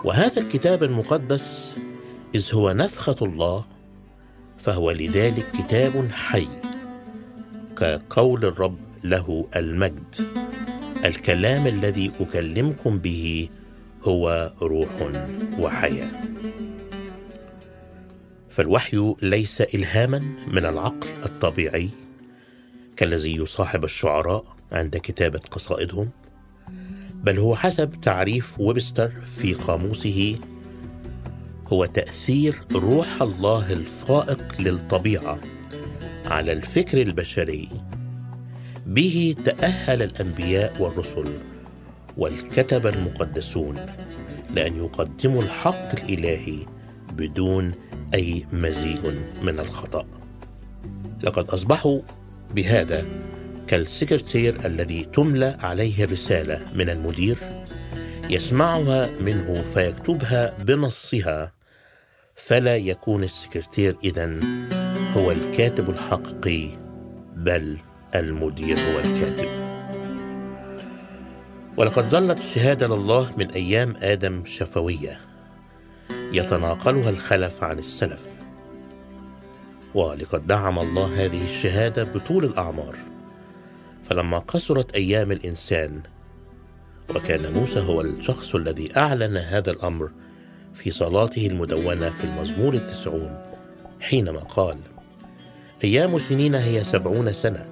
وهذا 0.03 0.41
الكتاب 0.41 0.83
المقدس 0.83 1.75
إذ 2.35 2.55
هو 2.55 2.71
نفخة 2.71 3.15
الله 3.21 3.65
فهو 4.57 4.91
لذلك 4.91 5.51
كتاب 5.51 6.09
حي. 6.11 6.47
كقول 7.77 8.45
الرب 8.45 8.77
له 9.03 9.47
المجد. 9.55 10.15
الكلام 11.05 11.67
الذي 11.67 12.11
أكلمكم 12.19 12.97
به 12.97 13.49
هو 14.03 14.51
روح 14.61 14.89
وحياة. 15.59 16.11
فالوحي 18.49 19.13
ليس 19.21 19.61
الهاما 19.61 20.19
من 20.47 20.65
العقل 20.65 21.07
الطبيعي 21.25 21.89
كالذي 22.97 23.35
يصاحب 23.35 23.83
الشعراء 23.83 24.45
عند 24.71 24.97
كتابة 24.97 25.39
قصائدهم 25.51 26.09
بل 27.13 27.39
هو 27.39 27.55
حسب 27.55 28.01
تعريف 28.01 28.59
ويبستر 28.59 29.11
في 29.25 29.53
قاموسه 29.53 30.37
هو 31.67 31.85
تأثير 31.85 32.61
روح 32.71 33.21
الله 33.21 33.73
الفائق 33.73 34.61
للطبيعة 34.61 35.39
على 36.25 36.51
الفكر 36.51 37.01
البشري. 37.01 37.69
به 38.85 39.35
تأهل 39.45 40.01
الأنبياء 40.01 40.81
والرسل 40.81 41.33
والكتبه 42.17 42.89
المقدسون 42.89 43.85
لأن 44.55 44.77
يقدموا 44.77 45.43
الحق 45.43 46.03
الإلهي 46.03 46.59
بدون 47.11 47.73
أي 48.13 48.45
مزيج 48.53 49.05
من 49.41 49.59
الخطأ. 49.59 50.05
لقد 51.23 51.49
أصبحوا 51.49 51.99
بهذا 52.55 53.05
كالسكرتير 53.67 54.65
الذي 54.65 55.03
تملى 55.03 55.57
عليه 55.59 56.03
الرسالة 56.03 56.67
من 56.73 56.89
المدير 56.89 57.37
يسمعها 58.29 59.09
منه 59.19 59.63
فيكتبها 59.63 60.63
بنصها 60.63 61.54
فلا 62.35 62.75
يكون 62.75 63.23
السكرتير 63.23 63.97
اذا 64.03 64.39
هو 65.13 65.31
الكاتب 65.31 65.89
الحقيقي 65.89 66.69
بل 67.35 67.77
المدير 68.15 68.77
هو 68.79 68.99
الكاتب. 68.99 69.47
ولقد 71.77 72.05
ظلت 72.05 72.37
الشهادة 72.37 72.87
لله 72.87 73.31
من 73.37 73.51
أيام 73.51 73.95
آدم 74.01 74.45
شفوية 74.45 75.19
يتناقلها 76.11 77.09
الخلف 77.09 77.63
عن 77.63 77.79
السلف. 77.79 78.45
ولقد 79.93 80.47
دعم 80.47 80.79
الله 80.79 81.25
هذه 81.25 81.45
الشهادة 81.45 82.03
بطول 82.03 82.45
الأعمار. 82.45 82.97
فلما 84.03 84.39
قصرت 84.39 84.91
أيام 84.91 85.31
الإنسان 85.31 86.01
وكان 87.15 87.53
موسى 87.53 87.79
هو 87.79 88.01
الشخص 88.01 88.55
الذي 88.55 88.97
أعلن 88.97 89.37
هذا 89.37 89.71
الأمر 89.71 90.11
في 90.75 90.91
صلاته 90.91 91.47
المدونة 91.47 92.09
في 92.09 92.23
المزمور 92.23 92.73
التسعون 92.73 93.37
حينما 93.99 94.39
قال 94.39 94.77
أيام 95.83 96.17
سنين 96.17 96.55
هي 96.55 96.83
سبعون 96.83 97.33
سنة 97.33 97.65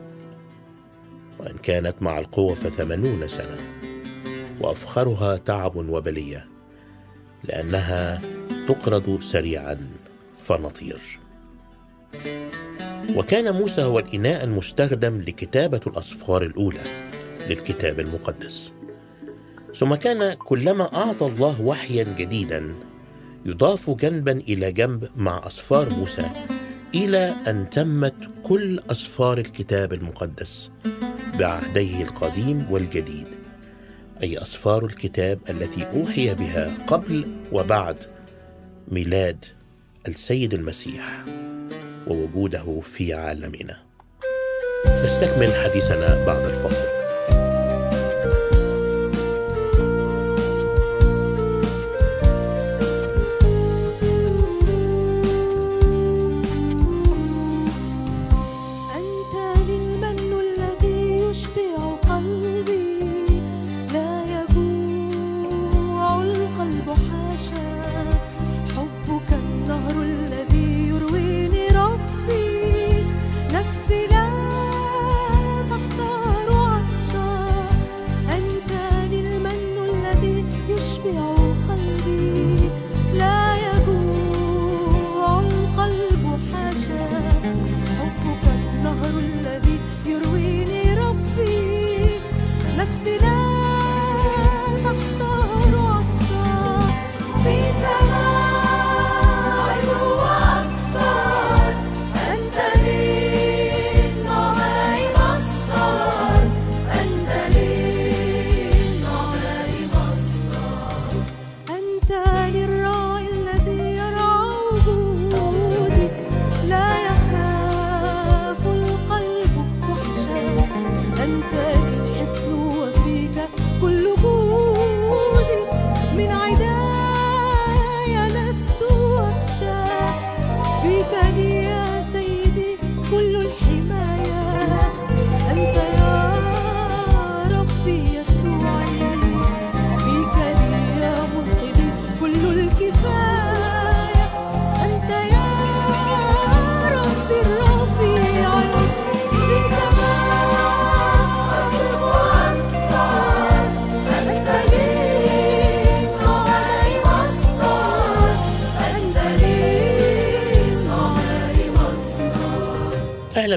وإن 1.39 1.57
كانت 1.57 1.95
مع 2.01 2.19
القوة 2.19 2.53
فثمانون 2.53 3.27
سنة 3.27 3.57
وأفخرها 4.61 5.37
تعب 5.37 5.75
وبلية 5.75 6.47
لأنها 7.43 8.21
تقرض 8.67 9.21
سريعا 9.21 9.77
فنطير. 10.37 11.19
وكان 13.15 13.55
موسى 13.55 13.83
هو 13.83 13.99
الإناء 13.99 14.43
المستخدم 14.43 15.21
لكتابة 15.21 15.81
الأصفار 15.87 16.43
الأولى 16.43 16.81
للكتاب 17.49 17.99
المقدس. 17.99 18.73
ثم 19.75 19.95
كان 19.95 20.33
كلما 20.33 20.95
أعطى 20.95 21.25
الله 21.25 21.61
وحيا 21.61 22.03
جديدا 22.03 22.73
يضاف 23.45 23.89
جنبا 23.89 24.31
إلى 24.31 24.71
جنب 24.71 25.09
مع 25.15 25.47
أصفار 25.47 25.89
موسى 25.89 26.29
إلى 26.95 27.35
أن 27.47 27.69
تمت 27.69 28.29
كل 28.43 28.79
أصفار 28.91 29.37
الكتاب 29.37 29.93
المقدس 29.93 30.71
بعهديه 31.39 32.03
القديم 32.03 32.67
والجديد 32.71 33.27
أي 34.23 34.37
أصفار 34.37 34.85
الكتاب 34.85 35.39
التي 35.49 35.85
أوحي 35.85 36.33
بها 36.33 36.77
قبل 36.87 37.27
وبعد 37.51 37.97
ميلاد 38.87 39.45
السيد 40.07 40.53
المسيح 40.53 41.25
ووجوده 42.07 42.79
في 42.81 43.13
عالمنا. 43.13 43.77
نستكمل 45.03 45.53
حديثنا 45.53 46.25
بعد 46.25 46.45
الفاصل. 46.45 47.02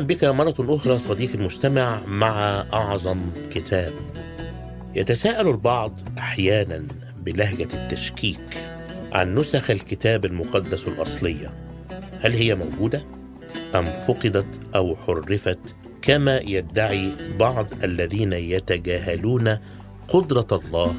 بك 0.07 0.25
مرة 0.25 0.55
أخرى 0.61 0.99
صديقي 0.99 1.35
المستمع 1.35 2.01
مع 2.07 2.65
أعظم 2.73 3.21
كتاب. 3.51 3.93
يتساءل 4.95 5.49
البعض 5.49 6.01
أحيانا 6.19 6.87
بلهجة 7.19 7.69
التشكيك 7.75 8.65
عن 9.13 9.35
نسخ 9.35 9.71
الكتاب 9.71 10.25
المقدس 10.25 10.89
الأصلية. 10.89 11.55
هل 12.21 12.33
هي 12.33 12.55
موجودة؟ 12.55 13.05
أم 13.75 13.85
فقدت 13.85 14.61
أو 14.75 14.97
حرفت؟ 14.97 15.59
كما 16.03 16.37
يدعي 16.37 17.13
بعض 17.39 17.67
الذين 17.85 18.33
يتجاهلون 18.33 19.59
قدرة 20.09 20.47
الله 20.53 20.95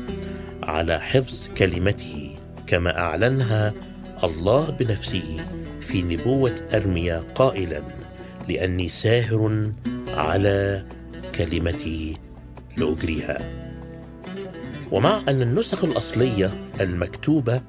على 0.63 1.00
حفظ 1.00 1.48
كلمته 1.58 2.36
كما 2.67 3.00
أعلنها 3.00 3.74
الله 4.24 4.70
بنفسه 4.70 5.38
في 5.82 6.02
نبوة 6.02 6.56
أرميا 6.74 7.24
قائلا 7.36 7.84
لأني 8.49 8.89
ساهر 8.89 9.71
على 10.07 10.86
كلمتي 11.36 12.17
لأجريها. 12.77 13.67
ومع 14.91 15.23
أن 15.29 15.41
النسخ 15.41 15.83
الأصلية 15.83 16.53
المكتوبة 16.81 17.62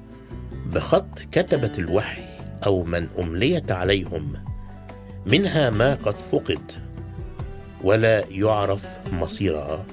بخط 0.65 1.19
كتبة 1.31 1.71
الوحي 1.77 2.21
أو 2.65 2.83
من 2.83 3.07
أمليت 3.19 3.71
عليهم 3.71 4.33
منها 5.25 5.69
ما 5.69 5.93
قد 5.93 6.15
فقد 6.15 6.71
ولا 7.83 8.23
يعرف 8.29 8.99
مصيرها 9.11 9.85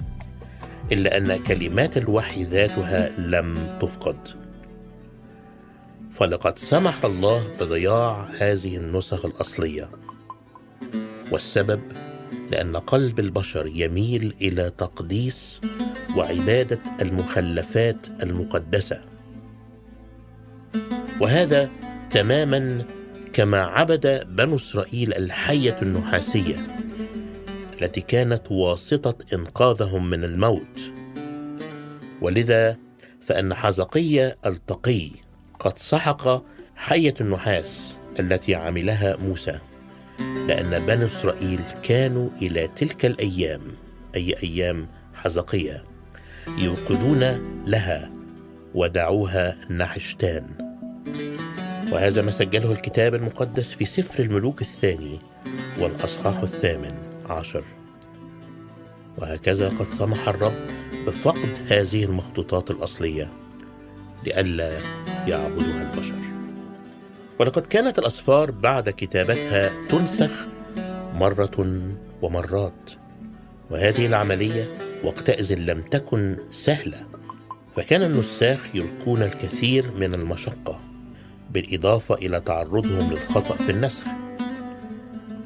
إلا 0.92 1.16
أن 1.16 1.36
كلمات 1.36 1.96
الوحي 1.96 2.44
ذاتها 2.44 3.08
لم 3.18 3.78
تفقد. 3.80 4.28
فلقد 6.10 6.58
سمح 6.58 7.04
الله 7.04 7.46
بضياع 7.60 8.28
هذه 8.38 8.76
النسخ 8.76 9.24
الأصلية. 9.24 9.88
والسبب؟ 11.32 11.80
لأن 12.50 12.76
قلب 12.76 13.20
البشر 13.20 13.66
يميل 13.66 14.34
إلى 14.40 14.70
تقديس 14.78 15.60
وعبادة 16.16 16.80
المخلفات 17.00 18.06
المقدسة. 18.22 19.00
وهذا 21.20 21.70
تماما 22.10 22.84
كما 23.32 23.60
عبد 23.60 24.26
بنو 24.28 24.54
إسرائيل 24.54 25.14
الحية 25.14 25.76
النحاسية 25.82 26.56
التي 27.82 28.00
كانت 28.00 28.42
واسطة 28.50 29.14
إنقاذهم 29.34 30.10
من 30.10 30.24
الموت. 30.24 30.80
ولذا 32.22 32.76
فإن 33.20 33.54
حزقية 33.54 34.36
التقي 34.46 35.10
قد 35.60 35.78
سحق 35.78 36.42
حية 36.76 37.14
النحاس 37.20 37.98
التي 38.20 38.54
عملها 38.54 39.16
موسى. 39.16 39.58
لأن 40.20 40.86
بنو 40.86 41.06
إسرائيل 41.06 41.60
كانوا 41.82 42.28
إلى 42.42 42.68
تلك 42.68 43.06
الأيام 43.06 43.60
أي 44.14 44.34
أيام 44.42 44.88
حزقية 45.14 45.84
يوقدون 46.58 47.20
لها 47.66 48.10
ودعوها 48.74 49.56
نحشتان. 49.70 50.44
وهذا 51.92 52.22
ما 52.22 52.30
سجله 52.30 52.72
الكتاب 52.72 53.14
المقدس 53.14 53.70
في 53.70 53.84
سفر 53.84 54.22
الملوك 54.22 54.60
الثاني 54.60 55.18
والأصحاح 55.78 56.40
الثامن 56.40 56.94
عشر. 57.28 57.64
وهكذا 59.18 59.68
قد 59.68 59.82
سمح 59.82 60.28
الرب 60.28 60.66
بفقد 61.06 61.58
هذه 61.68 62.04
المخطوطات 62.04 62.70
الأصلية 62.70 63.32
لئلا 64.26 64.78
يعبدها 65.26 65.92
البشر. 65.92 66.35
ولقد 67.38 67.66
كانت 67.66 67.98
الأسفار 67.98 68.50
بعد 68.50 68.90
كتابتها 68.90 69.86
تنسخ 69.88 70.46
مرة 71.14 71.80
ومرات 72.22 72.90
وهذه 73.70 74.06
العملية 74.06 74.74
وقتئذ 75.04 75.54
لم 75.54 75.82
تكن 75.82 76.36
سهلة 76.50 77.06
فكان 77.76 78.02
النساخ 78.02 78.66
يلقون 78.74 79.22
الكثير 79.22 79.90
من 79.90 80.14
المشقة 80.14 80.80
بالإضافة 81.50 82.14
إلى 82.14 82.40
تعرضهم 82.40 83.10
للخطأ 83.10 83.54
في 83.54 83.72
النسخ. 83.72 84.06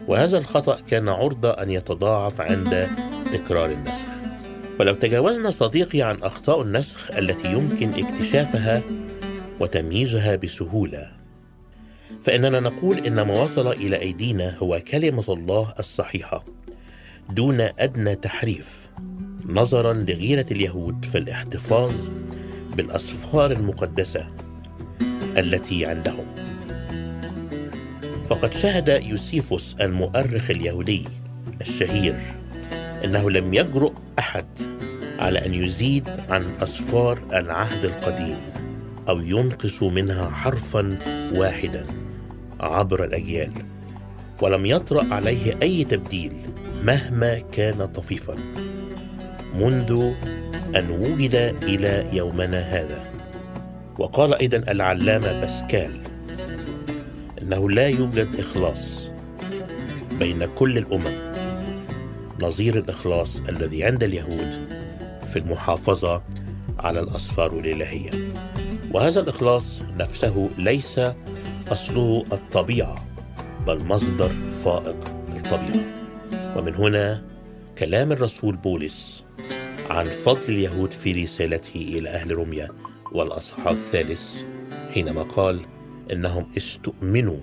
وهذا 0.09 0.38
الخطأ 0.38 0.81
كان 0.81 1.09
عرضة 1.09 1.50
أن 1.50 1.70
يتضاعف 1.70 2.40
عند 2.40 2.88
تكرار 3.33 3.70
النسخ. 3.70 4.07
ولو 4.81 4.94
تجاوزنا 4.94 5.50
صديقي 5.50 6.03
عن 6.03 6.22
أخطاء 6.22 6.62
النسخ 6.62 7.11
التي 7.11 7.53
يمكن 7.53 8.05
اكتشافها 8.05 8.83
وتمييزها 9.61 10.37
بسهولة 10.37 11.19
فإننا 12.23 12.61
نقول 12.61 12.99
إن 12.99 13.20
ما 13.20 13.42
وصل 13.42 13.68
إلى 13.68 14.01
أيدينا 14.01 14.57
هو 14.59 14.83
كلمة 14.88 15.25
الله 15.29 15.75
الصحيحة 15.79 16.44
دون 17.31 17.61
أدنى 17.61 18.14
تحريف 18.14 18.88
نظرا 19.46 19.92
لغيرة 19.92 20.46
اليهود 20.51 21.05
في 21.05 21.18
الاحتفاظ 21.18 21.94
بالأسفار 22.77 23.51
المقدسة 23.51 24.29
التي 25.38 25.87
عندهم. 25.87 26.27
فقد 28.29 28.53
شهد 28.53 28.88
يوسيفوس 28.88 29.77
المؤرخ 29.81 30.51
اليهودي 30.51 31.05
الشهير 31.61 32.16
إنه 33.05 33.31
لم 33.31 33.55
يجرؤ 33.55 33.92
أحد 34.18 34.46
على 35.18 35.46
أن 35.46 35.55
يزيد 35.55 36.09
عن 36.29 36.44
أسفار 36.62 37.23
العهد 37.33 37.85
القديم 37.85 38.37
أو 39.09 39.20
ينقص 39.20 39.83
منها 39.83 40.31
حرفا 40.31 40.99
واحدا. 41.35 42.00
عبر 42.61 43.05
الأجيال 43.05 43.53
ولم 44.42 44.66
يطرأ 44.66 45.14
عليه 45.14 45.59
أي 45.62 45.85
تبديل 45.85 46.33
مهما 46.83 47.38
كان 47.38 47.85
طفيفا 47.85 48.37
منذ 49.55 50.12
أن 50.77 50.90
وجد 50.90 51.55
إلى 51.62 52.07
يومنا 52.12 52.61
هذا. 52.61 53.05
وقال 53.99 54.35
أيضا 54.35 54.57
العلامة 54.57 55.40
باسكال 55.40 56.01
إنه 57.42 57.70
لا 57.70 57.88
يوجد 57.88 58.29
إخلاص 58.38 59.11
بين 60.18 60.44
كل 60.44 60.79
الأمم. 60.79 61.31
نظير 62.42 62.79
الإخلاص 62.79 63.40
الذي 63.49 63.85
عند 63.85 64.03
اليهود 64.03 64.68
في 65.33 65.38
المحافظة 65.38 66.23
على 66.79 67.01
الأسفار 67.01 67.59
الإلهية. 67.59 68.11
وهذا 68.92 69.20
الإخلاص 69.20 69.83
نفسه 69.96 70.49
ليس 70.59 71.01
اصله 71.72 72.24
الطبيعة 72.33 73.06
بل 73.66 73.85
مصدر 73.85 74.30
فائق 74.64 74.96
للطبيعه 75.28 75.85
ومن 76.56 76.74
هنا 76.74 77.22
كلام 77.78 78.12
الرسول 78.12 78.56
بولس 78.56 79.24
عن 79.90 80.04
فضل 80.04 80.42
اليهود 80.48 80.92
في 80.92 81.12
رسالته 81.24 81.94
إلى 81.98 82.09
أهل 82.09 82.30
روميا 82.30 82.68
والاصحاح 83.12 83.66
الثالث 83.66 84.42
حينما 84.94 85.22
قال 85.22 85.61
إنهم 86.12 86.46
استؤمنوا 86.56 87.38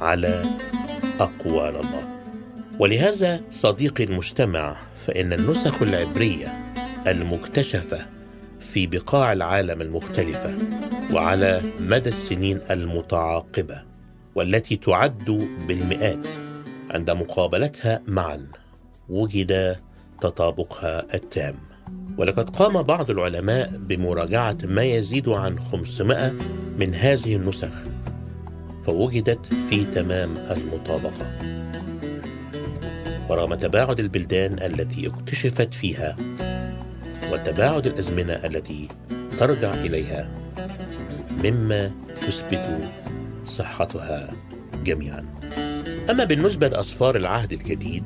على 0.00 0.44
أقوال 1.20 1.76
الله. 1.76 2.18
ولهذا 2.78 3.40
صديقي 3.50 4.04
المستمع 4.04 4.76
فإن 4.96 5.32
النسخ 5.32 5.82
العبرية 5.82 6.72
المكتشفة 7.06 8.17
في 8.72 8.86
بقاع 8.86 9.32
العالم 9.32 9.82
المختلفة 9.82 10.54
وعلى 11.12 11.62
مدى 11.80 12.08
السنين 12.08 12.60
المتعاقبة 12.70 13.82
والتي 14.34 14.76
تعد 14.76 15.48
بالمئات 15.68 16.26
عند 16.90 17.10
مقابلتها 17.10 18.02
معا 18.06 18.46
وجد 19.08 19.76
تطابقها 20.20 21.14
التام. 21.14 21.54
ولقد 22.18 22.50
قام 22.50 22.82
بعض 22.82 23.10
العلماء 23.10 23.70
بمراجعة 23.76 24.58
ما 24.64 24.82
يزيد 24.82 25.28
عن 25.28 25.58
500 25.58 26.32
من 26.78 26.94
هذه 26.94 27.36
النسخ 27.36 27.72
فوجدت 28.82 29.54
في 29.70 29.84
تمام 29.84 30.36
المطابقة. 30.36 31.38
ورغم 33.28 33.54
تباعد 33.54 34.00
البلدان 34.00 34.58
التي 34.62 35.06
اكتشفت 35.06 35.74
فيها 35.74 36.16
وتباعد 37.32 37.86
الأزمنة 37.86 38.32
التي 38.32 38.88
ترجع 39.38 39.74
إليها 39.74 40.30
مما 41.44 41.90
يثبت 42.28 42.90
صحتها 43.44 44.30
جميعا. 44.84 45.24
أما 46.10 46.24
بالنسبة 46.24 46.68
لأسفار 46.68 47.16
العهد 47.16 47.52
الجديد 47.52 48.04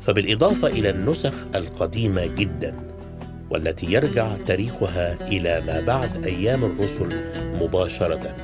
فبالإضافة 0.00 0.68
إلى 0.68 0.90
النسخ 0.90 1.32
القديمة 1.54 2.26
جدا 2.26 2.74
والتي 3.50 3.92
يرجع 3.92 4.36
تاريخها 4.46 5.28
إلى 5.28 5.60
ما 5.66 5.80
بعد 5.80 6.24
أيام 6.24 6.64
الرسل 6.64 7.08
مباشرة 7.38 8.36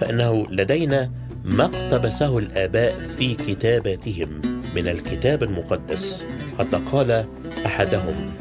فإنه 0.00 0.46
لدينا 0.50 1.10
ما 1.44 1.64
اقتبسه 1.64 2.38
الآباء 2.38 2.94
في 3.18 3.34
كتاباتهم 3.34 4.28
من 4.74 4.88
الكتاب 4.88 5.42
المقدس 5.42 6.26
حتى 6.58 6.76
قال 6.92 7.26
أحدهم 7.66 8.32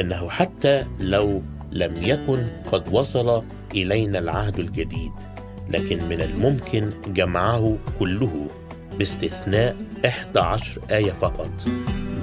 إنه 0.00 0.30
حتى 0.30 0.86
لو 1.00 1.42
لم 1.72 1.94
يكن 2.02 2.46
قد 2.72 2.92
وصل 2.92 3.44
إلينا 3.74 4.18
العهد 4.18 4.58
الجديد 4.58 5.12
لكن 5.70 6.08
من 6.08 6.20
الممكن 6.20 6.90
جمعه 7.06 7.78
كله 7.98 8.48
باستثناء 8.98 9.76
11 10.06 10.80
آية 10.90 11.12
فقط 11.12 11.52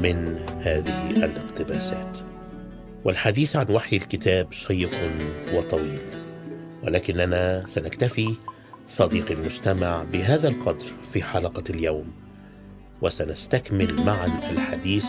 من 0.04 0.40
هذه 0.62 1.10
الاقتباسات. 1.12 2.18
والحديث 3.04 3.56
عن 3.56 3.66
وحي 3.70 3.98
الكتاب 3.98 4.52
شيق 4.52 4.92
وطويل 5.54 6.02
ولكننا 6.84 7.64
سنكتفي 7.68 8.36
صديقي 8.88 9.34
المستمع 9.34 10.04
بهذا 10.04 10.48
القدر 10.48 10.86
في 11.14 11.24
حلقة 11.24 11.64
اليوم 11.70 12.12
وسنستكمل 13.02 14.06
معا 14.06 14.28
الحديث 14.52 15.06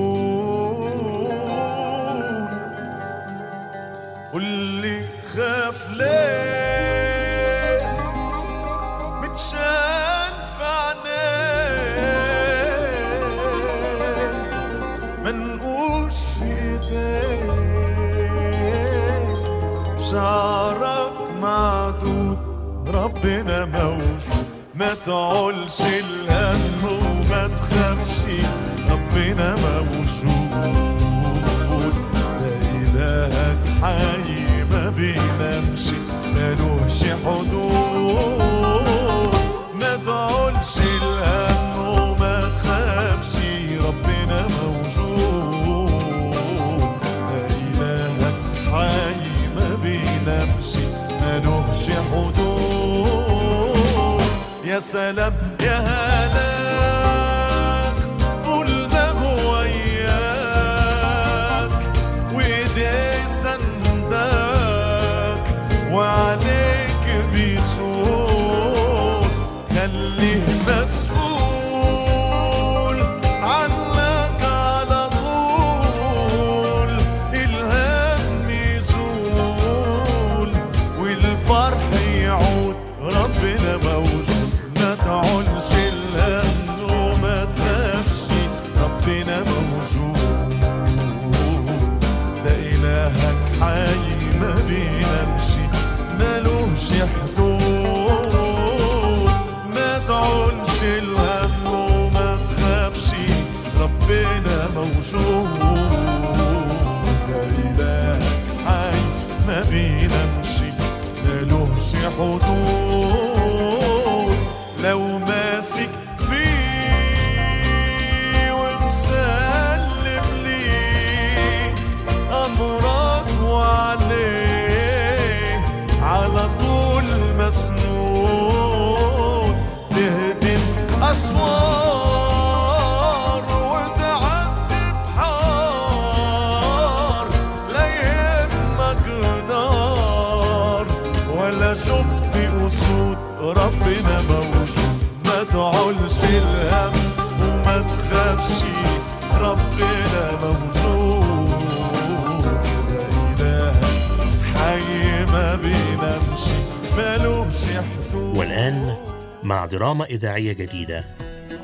مع 159.51 159.65
دراما 159.65 160.05
إذاعية 160.05 160.53
جديدة. 160.53 161.05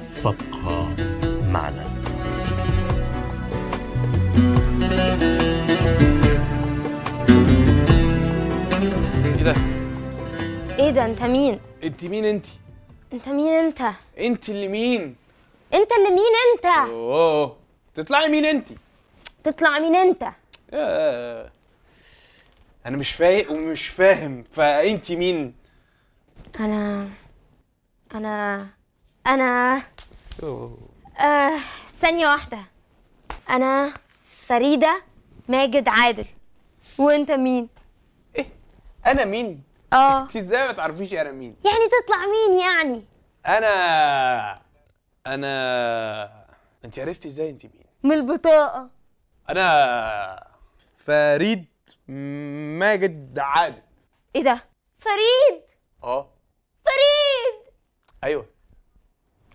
فابقى 0.09 0.88
معنا. 1.51 1.83
إيه 9.25 9.43
ده؟ 9.43 9.55
إيه 10.79 10.91
ده؟ 10.91 11.05
أنت 11.05 11.23
مين؟ 11.23 11.59
أنت 11.83 12.05
مين 12.05 12.25
أنت؟ 12.25 12.45
أنت 13.13 13.29
مين 13.29 13.47
أنت؟ 13.53 13.81
أنت 14.19 14.49
اللي 14.49 14.67
مين؟ 14.67 15.15
أنت 15.73 15.91
اللي 15.91 16.09
مين 16.09 16.33
أنت؟ 16.53 16.65
أوه. 16.65 17.57
تطلعي 17.95 18.29
مين 18.29 18.45
أنت؟ 18.45 18.69
تطلع 19.43 19.79
مين 19.79 19.95
أنت؟ 19.95 20.23
آه. 20.73 21.51
أنا 22.85 22.97
مش 22.97 23.11
فايق 23.11 23.51
ومش 23.51 23.88
فاهم. 23.88 24.43
فأنت 24.51 25.11
مين؟ 25.11 25.53
أنا 26.59 27.07
أنا 28.15 28.67
أنا 29.27 29.81
أوه. 30.43 30.77
آه 31.19 31.59
ثانية 31.99 32.27
واحدة. 32.27 32.59
أنا 33.49 33.93
فريدة 34.25 35.01
ماجد 35.47 35.87
عادل. 35.87 36.25
وأنت 36.97 37.31
مين؟ 37.31 37.69
إيه 38.35 38.45
أنا 39.07 39.25
مين؟ 39.25 39.63
آه. 39.93 40.21
أنت 40.23 40.35
إزاي 40.35 40.67
ما 40.67 40.71
تعرفيش 40.73 41.13
أنا 41.13 41.31
مين؟ 41.31 41.55
يعني 41.65 41.89
تطلع 42.03 42.17
مين 42.25 42.59
يعني؟ 42.59 43.05
أنا 43.47 44.61
أنا 45.27 46.45
أنت 46.85 46.99
عرفتي 46.99 47.27
إزاي 47.27 47.49
أنت 47.49 47.65
مين؟ 47.65 47.85
من 48.03 48.11
البطاقة. 48.11 48.89
أنا 49.49 50.47
فريد 50.97 51.65
ماجد 52.79 53.39
عادل. 53.39 53.81
إيه 54.35 54.43
ده؟ 54.43 54.63
فريد! 54.99 55.61
آه. 56.03 56.29
أيوه. 58.24 58.45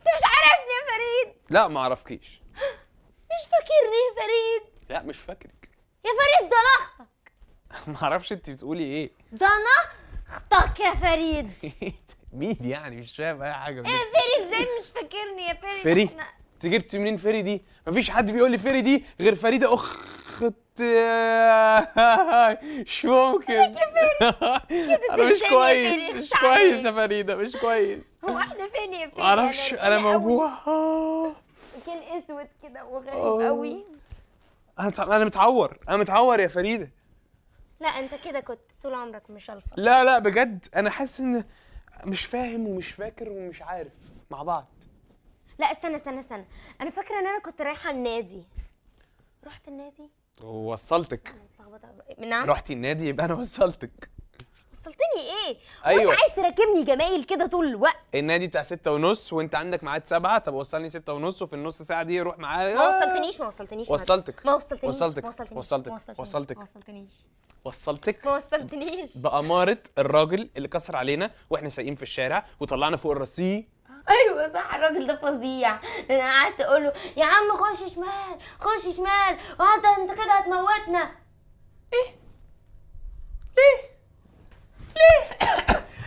مش 0.00 0.22
عارفني 0.24 0.72
يا 0.72 0.94
فريد. 0.94 1.34
لا 1.50 1.68
ما 1.68 1.80
أعرفكيش. 1.80 2.40
مش 3.32 3.48
فاكرني 3.50 3.98
يا 4.08 4.22
فريد. 4.22 4.72
لا 4.90 5.02
مش 5.02 5.18
فاكرك. 5.18 5.68
يا 6.04 6.10
فريد 6.10 6.50
ده 6.50 6.56
أختك 6.78 7.32
ما 7.88 8.02
أعرفش 8.02 8.32
أنت 8.32 8.50
بتقولي 8.50 8.84
إيه. 8.84 9.10
ده 9.32 9.48
أختك 10.28 10.80
يا 10.80 10.94
فريد. 10.94 11.50
مين 12.32 12.56
يعني؟ 12.60 12.96
مش 12.96 13.16
فاهم 13.16 13.42
أي 13.42 13.52
حاجة 13.54 13.76
يا. 13.78 13.82
فريد 13.82 14.46
إزاي 14.46 14.66
مش 14.80 14.86
فاكرني 14.86 15.42
يا 15.48 15.54
فريد؟ 15.54 15.82
فري 15.82 16.06
إحنا- 16.08 16.24
أنت 16.54 16.66
جبت 16.66 16.96
منين 16.96 17.16
فري 17.16 17.42
دي 17.42 17.64
مفيش 17.86 18.10
حد 18.10 18.30
بيقول 18.30 18.50
لي 18.50 18.58
فري 18.58 18.80
دي 18.80 19.04
غير 19.20 19.34
فريدة 19.34 19.74
اخت 20.32 20.52
مش 22.64 23.04
ممكن 23.04 23.54
أنا 25.10 25.30
مش 25.30 25.42
كويس 25.50 26.14
مش. 26.14 26.30
كويس 26.30 26.84
يا 26.84 26.92
فريدة 26.92 27.36
مش 27.36 27.56
كويس. 27.56 28.16
هو 28.28 28.38
إحنا 28.38 28.68
فين 28.68 28.92
يا 28.94 29.06
فريد 29.06 29.18
معرفش 29.18 29.74
أنا. 29.74 29.98
موجوع. 29.98 30.52
آه. 30.66 31.32
كان 31.86 31.98
أسود 32.18 32.48
كده 32.62 32.84
وغريب. 32.84 33.46
قوي 33.46 33.84
أنا 34.78 34.88
متع- 34.90 35.02
أنا 35.16 35.24
متعور 35.24 35.78
أنا 35.88 35.96
متعور 35.96 36.40
يا 36.40 36.48
فريدة. 36.48 36.90
لا 37.80 37.88
أنت 37.88 38.14
كده 38.24 38.40
كنت 38.40 38.58
طول 38.82 38.94
عمرك 38.94 39.30
مشلفط 39.30 39.68
لا 39.76 40.04
لا 40.04 40.18
بجد. 40.18 40.66
أنا 40.76 40.90
حاسس 40.90 41.20
إن 41.20 41.44
مش 42.04 42.24
فاهم 42.26 42.66
ومش 42.68 42.90
فاكر 42.92 43.28
ومش 43.28 43.62
عارف 43.62 43.92
مع 44.30 44.42
بعض. 44.42 44.66
لا 45.58 45.72
استنى 45.72 45.96
استنى 45.96 46.20
استنى. 46.20 46.44
أنا 46.80 46.90
فاكرة 46.90 47.18
إن 47.20 47.26
أنا 47.26 47.38
كنت 47.38 47.62
رايحة 47.62 47.90
النادي. 47.90 48.42
رحت 49.46 49.68
النادي؟ 49.68 50.10
وصلتك 50.44 51.34
نعم. 52.18 52.50
رحتي 52.50 52.72
النادي 52.72 53.08
يبقى 53.08 53.26
أنا 53.26 53.34
وصلتك. 53.34 54.10
وصلتني 54.72 55.20
إيه؟ 55.48 55.56
أيوة. 55.86 56.06
وانت 56.06 56.20
عايز 56.20 56.34
تراكبني 56.36 56.84
جمايل 56.84 57.24
كده 57.24 57.46
طول 57.46 57.66
الوقت. 57.66 57.96
النادي 58.14 58.46
بتاع 58.46 58.62
ستة 58.62 58.92
ونص 58.92 59.32
وأنت 59.32 59.54
عندك 59.54 59.84
ميعاد 59.84 60.06
سبعة 60.06 60.38
طب 60.38 60.54
وصلني 60.54 60.88
ستة 60.88 61.12
ونص 61.12 61.42
وفي 61.42 61.56
النص 61.56 61.82
ساعة 61.82 62.02
دي 62.02 62.20
روح 62.20 62.38
معايا. 62.38 62.74
ما 62.74 62.98
وصلتنيش 62.98 63.40
ما 63.40 63.46
وصلتنيش 63.46 63.90
وصلتك. 63.90 64.46
ما 64.46 64.54
وصلتنيش 64.54 64.84
وصلتك. 64.84 65.24
ما 65.24 65.28
وصلتنيش 65.28 65.58
وصلتك. 65.58 65.88
ما 65.90 65.96
وصلتنيش 65.96 66.18
وصلتك. 66.18 66.56
ما 66.56 66.62
وصلتنيش. 66.62 67.10
وصلتك؟ 67.64 68.26
ما 68.26 68.36
وصلتنيش. 68.36 69.18
بأمارة 69.18 69.78
الراجل 69.98 70.50
اللي 70.56 70.68
كسر 70.68 70.96
علينا 70.96 71.30
وإحنا 71.50 71.68
سايقين 71.68 71.94
في 71.94 72.02
الشارع 72.02 72.46
وطلعنا 72.60 72.96
فوق 72.96 73.12
الرصيف. 73.12 73.64
أيوه 74.10 74.52
صح 74.52 74.74
الراجل 74.74 75.06
ده 75.06 75.16
فظيع. 75.16 75.78
أنا 76.10 76.32
قعدت 76.32 76.60
أقول 76.60 76.84
له 76.84 76.92
يا 77.16 77.24
عم 77.24 77.56
خش 77.56 77.94
شمال 77.94 78.38
خش 78.60 78.96
شمال 78.96 79.38
وانت 79.60 79.84
انت 79.98 80.12
كده 80.22 80.32
هتموتنا. 80.32 81.10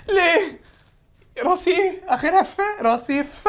ليه؟ 0.07 0.59
رصيف 1.51 2.03
أخرها 2.03 2.43
ف 2.43 2.61
رصيف 2.81 3.47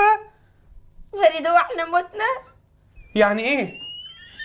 فريد 1.12 1.46
هو 1.46 1.56
إحنا 1.56 1.84
متنا. 1.84 2.24
يعني 3.14 3.42
إيه؟ 3.42 3.85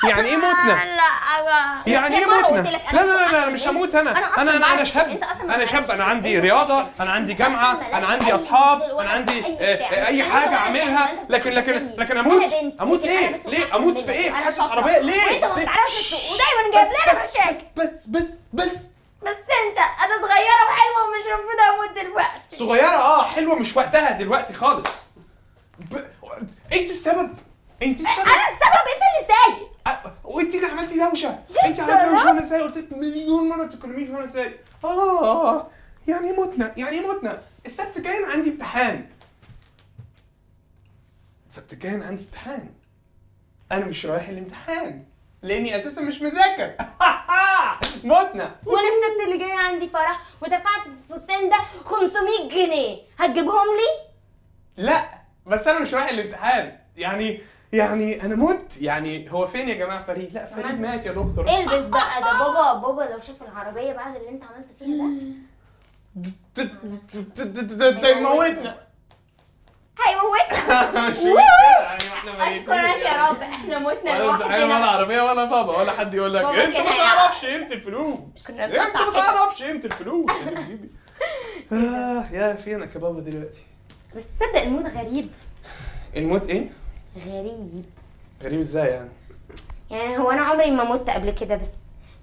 يعني 0.09 0.29
إيه 0.29 0.37
موتنا؟ 0.37 0.85
لا 0.85 1.83
يعني 1.87 2.17
إيه؟ 2.17 2.25
لك 2.25 2.81
لا 2.93 3.01
لا 3.01 3.05
لا, 3.05 3.27
أصلاً 3.27 3.49
مش 3.49 3.63
إيه؟ 3.63 3.69
هموت 3.69 3.95
أنا. 3.95 4.11
أنا 4.41 4.55
أنا 4.55 4.73
أنا. 4.73 4.83
شاب. 4.83 5.23
أنا 5.41 5.65
شاب. 5.65 5.91
أنا 5.91 6.03
عندي 6.03 6.39
رياضة. 6.39 6.87
أنا 6.99 7.11
عندي 7.11 7.33
جامعة. 7.33 7.79
أنا 7.93 8.07
عندي 8.07 8.35
أصحاب. 8.35 8.81
أنا 8.81 9.09
عندي 9.09 9.45
أي 9.45 9.57
آه،. 9.59 9.83
آه، 9.83 10.07
أي 10.07 10.23
حاجة 10.23 10.55
أعملها. 10.55 11.25
لكن 11.29 11.51
لكن. 11.51 11.93
لكن 11.97 12.17
أموت. 12.17 12.53
أموت 12.81 13.05
ليه؟ 13.05 13.37
ليه؟ 13.45 13.75
أموت. 13.75 13.97
في 13.97 14.11
إيه؟ 14.11 14.21
في 14.21 14.37
أنا 14.37 14.37
حادث 14.37 14.57
شاطرة. 14.57 14.71
عربية؟ 14.71 14.97
ليه؟ 14.99 15.21
وأنت 15.31 15.43
ما؟ 15.43 15.63
بتعرفش 15.63 16.13
ودايما 16.13 16.73
جايب 16.73 16.87
لنا 16.87 17.23
مشاكل. 17.23 17.55
بس 17.75 18.07
بس 18.07 18.27
بس 18.53 18.71
بس. 19.23 19.31
أنت 19.67 19.77
أنا 19.77 20.27
صغيرة 20.27 20.63
وحلوة 20.67 21.07
ومش 21.07 21.25
المفروض 21.27 21.59
أموت 21.73 22.05
دلوقتي. 22.05 22.57
صغيرة 22.57 22.87
آه 23.01 23.23
حلوة 23.23 23.55
مش 23.55 23.77
وقتها 23.77 24.11
دلوقتي 24.11 24.53
خالص. 24.53 25.11
ب... 25.79 25.95
انت 26.73 26.89
السبب؟ 26.89 27.37
انت 27.83 27.99
السبب 27.99 28.19
أنا 28.19 28.47
السبب 28.47 28.85
انت 28.93 29.03
اللي 29.11 29.27
سايق. 29.27 29.71
وانت 30.23 30.55
اللي 30.55 30.67
عملتي 30.67 30.99
دوشة. 30.99 31.39
انت 31.65 31.79
عملتي 31.79 32.09
دوشة. 32.09 32.25
وأنا 32.27 32.45
سايق. 32.45 32.63
قلت 32.63 32.77
لك 32.77 32.93
مليون 32.93 33.49
مرة 33.49 33.57
ما 33.57 33.67
تتكلميش 33.67 34.09
وأنا 34.09 34.27
سايق. 34.27 34.59
آه 34.83 35.67
يعني 36.07 36.31
متنا 36.31 36.73
يعني 36.77 36.99
متنا 36.99 37.41
السبت 37.65 37.99
كان 37.99 38.23
عندي 38.23 38.49
امتحان. 38.49 39.09
السبت 41.49 41.75
كان 41.75 42.03
عندي 42.03 42.23
امتحان. 42.23 42.69
أنا 43.71 43.85
مش 43.85 44.05
رايح 44.05 44.29
الامتحان 44.29 45.05
لأني 45.41 45.75
أساسا 45.75 46.01
مش 46.01 46.21
مذاكر. 46.21 46.73
متنا 48.03 48.55
وأنا 48.65 48.87
السبت 48.87 49.25
اللي 49.25 49.37
جاي 49.37 49.51
عندي 49.57 49.89
فرح 49.89 50.21
ودفعت 50.41 50.87
في 50.87 51.13
الفستان 51.13 51.49
ده 51.49 51.57
500 51.85 52.49
جنيه. 52.49 52.97
هتجيبهم 53.19 53.67
لي؟ 53.67 54.11
لا 54.83 55.09
بس 55.45 55.67
أنا 55.67 55.79
مش 55.79 55.93
رايح 55.93 56.09
الامتحان. 56.09 56.77
يعني 56.97 57.41
يعني 57.73 58.25
أنا 58.25 58.35
مت. 58.35 58.81
يعني 58.81 59.31
هو 59.31 59.47
فين 59.47 59.69
يا 59.69 59.73
جماعة 59.75 60.03
فريد؟ 60.03 60.33
لا 60.33 60.45
فريد 60.45 60.81
مات 60.81 61.05
يا 61.05 61.11
دكتور. 61.11 61.49
البس 61.49 61.83
بقى. 61.83 62.21
ده 62.21 62.31
بابا 62.39 62.73
بابا 62.73 63.01
لو 63.13 63.19
شاف 63.19 63.41
العربية 63.41 63.93
بعد 63.93 64.15
اللي 64.15 64.29
انت 64.29 64.43
عملته 64.43 64.73
فيها 64.79 65.09
ده. 67.75 67.91
تموتنا 67.91 68.75
هيموتنا. 70.05 71.09
مش 71.09 71.17
يعني 71.17 72.59
إحنا 72.59 72.95
يا 72.95 73.27
رب. 73.29 73.41
إحنا 73.41 73.79
متنا 73.79 74.29
امتحان 74.29 74.63
ولا 74.63 74.67
لوحدنا 74.67 74.85
عربية 74.85 75.21
ولا 75.21 75.45
بابا 75.45 75.77
ولا 75.77 75.91
حد 75.91 76.13
يقول 76.13 76.33
لك 76.33 76.45
انت 76.45 76.77
ما. 76.77 76.97
تعرفش 76.97 77.45
قيمة 77.45 77.71
الفلوس. 77.71 78.49
انت 78.49 78.59
ما. 78.97 79.11
تعرفش 79.13 79.63
قيمة 79.63 79.81
الفلوس 79.85 80.31
يا 80.31 80.57
حبيبي 80.57 80.89
آه 81.71 82.25
يا 82.31 82.53
فينك 82.53 82.95
يا 82.95 82.99
بابا 82.99 83.19
دلوقتي. 83.19 83.61
بس 84.15 84.23
تصدق 84.39 84.61
الموت 84.61 84.85
غريب. 84.85 85.29
الموت 86.15 86.47
إيه؟ 86.49 86.69
غريب. 87.17 87.85
غريب 88.43 88.59
إزاي 88.59 88.87
يعني؟ 88.89 89.09
يعني 89.91 90.17
هو 90.17 90.31
أنا 90.31 90.41
عمري 90.41 90.71
ما 90.71 90.83
مت 90.83 91.09
قبل 91.09 91.31
كده 91.31 91.55
بس 91.55 91.69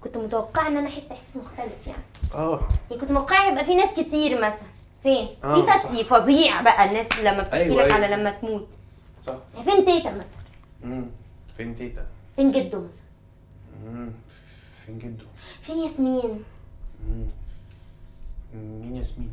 كنت 0.01 0.17
متوقعة 0.17 0.67
إن 0.67 0.77
أنا 0.77 0.87
أحس 0.87 1.05
إحساس 1.11 1.37
مختلف 1.37 1.87
يعني. 1.87 2.03
آه. 2.35 2.67
يعني 2.89 3.01
كنت 3.01 3.11
متوقعة 3.11 3.51
يبقى 3.51 3.65
في 3.65 3.75
ناس 3.75 3.99
كتير 3.99 4.37
مثلا. 4.45 4.69
فين؟ 5.03 5.27
آه، 5.43 5.55
في 5.61 5.87
فتي 5.87 6.03
فظيع 6.03 6.61
بقى 6.61 6.85
الناس 6.85 7.07
لما 7.19 7.43
بتحكي 7.43 7.57
أيوة، 7.63 7.75
لك 7.75 7.91
أيوة. 7.93 7.93
على 8.05 8.15
لما 8.15 8.31
تموت. 8.31 8.67
صح. 9.21 9.35
يعني 9.55 9.71
فين 9.71 9.85
تيتا 9.85 10.11
مثلا؟ 10.11 10.23
امم 10.83 11.05
فين 11.57 11.75
تيتا؟ 11.75 12.05
فين 12.35 12.51
جدو 12.51 12.77
مثلا؟ 12.81 13.01
امم 13.87 14.11
فين 14.85 14.99
جدو 14.99 15.25
فين 15.61 15.77
ياسمين؟ 15.79 16.43
مم. 17.07 17.25
مين 18.53 18.95
ياسمين؟ 18.95 19.31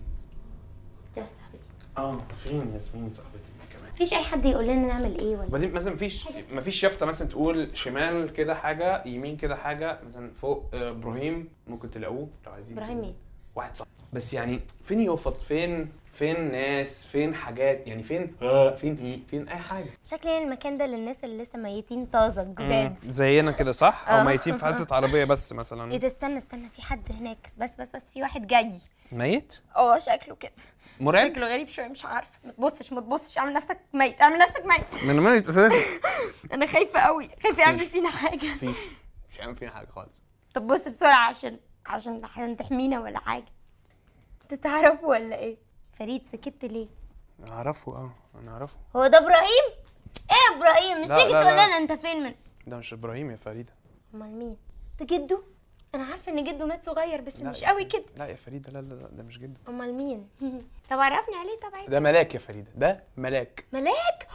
ده 1.16 1.22
صاحبتي. 1.36 1.58
آه 1.98 2.18
فين 2.34 2.72
ياسمين 2.72 3.14
صاحبتي؟ 3.14 3.52
انت 3.62 3.72
كمان. 3.72 3.85
مفيش 3.96 4.12
أي 4.12 4.22
حد 4.24 4.44
يقول 4.44 4.66
لنا 4.66 4.86
نعمل 4.86 5.16
إيه 5.20 5.36
ولا 5.36 5.48
بعدين 5.48 5.72
مثلا 5.72 5.94
مفيش 5.94 6.28
مفيش 6.52 6.84
يافطه 6.84 7.06
مثلا 7.06 7.28
تقول 7.28 7.70
شمال 7.76 8.32
كده 8.32 8.54
حاجة 8.54 9.02
يمين 9.06 9.36
كده 9.36 9.56
حاجة 9.56 9.98
مثلا 10.06 10.30
فوق 10.40 10.64
آه، 10.74 10.90
إبراهيم 10.90 11.48
ممكن 11.66 11.90
تلاقوه 11.90 12.28
لو 12.46 12.52
عايزين 12.52 12.78
إبراهيم 12.78 13.00
مين؟ 13.00 13.14
واحد 13.54 13.76
صح 13.76 13.86
بس 14.12 14.34
يعني 14.34 14.60
فين 14.84 15.00
يوفط 15.00 15.36
فين 15.40 15.88
فين 16.12 16.52
ناس؟ 16.52 17.04
فين 17.06 17.34
حاجات؟ 17.34 17.88
يعني 17.88 18.02
فين 18.02 18.34
آه. 18.42 18.74
فين 18.74 18.96
إيه؟ 18.96 19.20
فين 19.30 19.48
أي 19.48 19.56
حاجة. 19.58 19.86
شكلي 20.04 20.38
المكان 20.38 20.78
ده 20.78 20.86
للناس 20.86 21.24
اللي 21.24 21.42
لسه 21.42 21.58
ميتين 21.58 22.06
طازة 22.06 22.42
جداد. 22.42 22.94
زينا 23.06 23.52
كده 23.52 23.72
صح؟ 23.72 24.08
آه. 24.08 24.22
ميتين 24.22 24.56
في 24.56 24.64
حادثة 24.64 24.96
عربية 24.96 25.24
بس 25.24 25.52
إيه 25.52 25.58
مثلا 25.58 25.98
ده؟ 25.98 26.06
استنى 26.06 26.38
استنى 26.38 26.68
في 26.68 26.82
حد 26.82 27.12
هناك. 27.12 27.52
بس 27.58 27.70
بس 27.80 27.88
بس 27.94 28.02
في 28.14 28.22
واحد 28.22 28.46
جاي. 28.46 28.80
ميت؟ 29.12 29.60
آه 29.76 29.98
شكله 29.98 30.34
كده. 30.36 30.52
مرعب؟ 31.00 31.28
شكله 31.32 31.46
غريب 31.48 31.68
شوية 31.68 31.88
مش 31.88 32.04
عارفه 32.04 32.30
ما 32.44 32.52
تبصش 32.52 32.92
ما 32.92 33.00
تبصش. 33.00 33.38
اعمل 33.38 33.52
نفسك 33.52 33.78
ميت 33.92 34.20
اعمل 34.20 34.38
نفسك 34.38 34.64
ميت. 34.66 35.04
من 35.04 35.20
ميت 35.20 35.48
أساسا. 35.48 35.74
أنا 36.52 36.66
خايفة 36.66 37.00
قوي 37.00 37.30
خايفة 37.42 37.62
يعمل. 37.62 37.78
فينا 37.78 38.10
حاجة. 38.10 38.54
مفيش 38.54 38.76
مش 39.30 39.40
هيعمل 39.40 39.56
فينا 39.56 39.70
حاجة 39.70 39.86
خالص. 39.86 40.22
طب 40.54 40.66
بص 40.66 40.88
بسرعة 40.88 41.28
عشان 41.28 41.58
عشان 41.86 42.24
عشان 42.24 42.56
تحمينا 42.56 43.00
ولا 43.00 43.18
حاجة. 43.18 43.44
انت 44.42 44.54
تعرفه 44.62 45.06
ولا 45.06 45.38
إيه؟ 45.38 45.56
فريد 45.98 46.22
سكت 46.32 46.64
ليه؟ 46.64 46.86
أنا 47.40 47.52
أعرفه 47.52 47.92
آه. 47.92 48.10
أنا 48.42 48.52
أعرفه. 48.52 48.76
هو 48.96 49.06
ده 49.06 49.18
إبراهيم؟ 49.18 49.64
إيه 50.30 50.56
إبراهيم؟ 50.56 51.02
مش 51.02 51.08
تيجي 51.08 51.32
تقول. 51.32 51.52
لنا 51.52 51.62
أنت 51.76 51.92
فين 51.92 52.22
من 52.22 52.34
ده 52.66 52.76
مش 52.76 52.92
إبراهيم 52.92 53.30
يا 53.30 53.36
فريدة. 53.36 53.72
أمال 54.14 54.30
مين؟ 54.38 54.56
ده 55.00 55.06
جده؟ 55.06 55.42
أنا 55.96 56.04
عارفة 56.04 56.32
إن 56.32 56.44
جده 56.44 56.66
مات 56.66 56.84
صغير 56.84 57.20
بس 57.20 57.40
مش 57.42 57.64
قوي. 57.64 57.84
كده. 57.84 58.04
لا 58.16 58.26
يا 58.26 58.34
فريدة 58.34 58.72
لا 58.72 58.78
لا 58.78 59.08
ده 59.12 59.22
مش 59.22 59.38
جده 59.38 59.60
أمال 59.68 59.94
مين؟ 59.94 60.28
طب 60.90 61.00
عرفني 61.00 61.34
عليه 61.36 61.56
طبعا 61.60 61.86
ده 61.86 62.00
ملاك 62.00 62.34
يا 62.34 62.38
فريدة 62.38 62.70
ده 62.76 63.02
ملاك. 63.16 63.64
ملاك؟ 63.72 64.28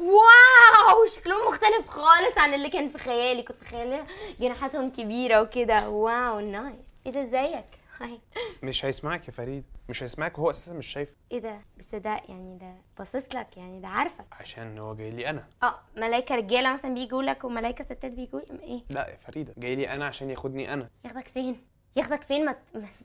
wow! 0.00 1.06
شكلهم 1.06 1.48
مختلف 1.48 1.88
خالص 1.88 2.38
عن 2.38 2.54
اللي 2.54 2.70
كان 2.70 2.88
في 2.88 2.98
خيالي. 2.98 3.42
كنت 3.42 3.56
متخيلة 3.62 4.06
جناحاتهم 4.40 4.90
كبيرة 4.90 5.42
وكده. 5.42 5.88
wow 5.88 6.40
nice 6.40 6.76
إيه 7.06 7.12
ده 7.12 7.22
إزيك؟ 7.22 7.64
hi. 8.00 8.20
مش 8.62 8.84
هيسمعك 8.84 9.28
يا 9.28 9.32
فريد. 9.32 9.64
مش 9.88 10.02
هيسمعك 10.02 10.38
وهو 10.38 10.50
أساسا 10.50 10.72
مش 10.78 10.86
شايف. 10.86 11.08
إيه 11.32 11.38
ده؟ 11.38 11.60
بس 11.78 11.94
ده 11.94 12.10
يعني 12.28 12.58
ده 12.58 12.74
باصص 12.98 13.34
لك 13.34 13.56
يعني 13.56 13.80
ده 13.80 13.88
عارفك. 13.88 14.24
عشان 14.32 14.78
هو 14.78 14.94
جاي 14.94 15.10
لي 15.10 15.28
أنا. 15.30 15.46
آه 15.62 15.78
ملايكة 15.96 16.34
رجالة 16.34 16.72
مثلا 16.72 16.94
بيجوا 16.94 17.22
لك 17.22 17.44
وملايكة 17.44 17.84
ستات 17.84 18.12
بيجوا 18.12 18.40
إيه؟ 18.62 18.80
لا 18.90 19.08
يا 19.08 19.16
فريدة 19.16 19.54
جاي 19.56 19.76
لي 19.76 19.88
أنا 19.94 20.06
عشان 20.06 20.30
ياخدني 20.30 20.72
أنا. 20.72 20.88
ياخدك 21.04 21.28
فين؟ 21.28 21.60
ياخدك 21.96 22.22
فين؟ 22.22 22.44
ما, 22.44 22.52
ت- 22.52 22.58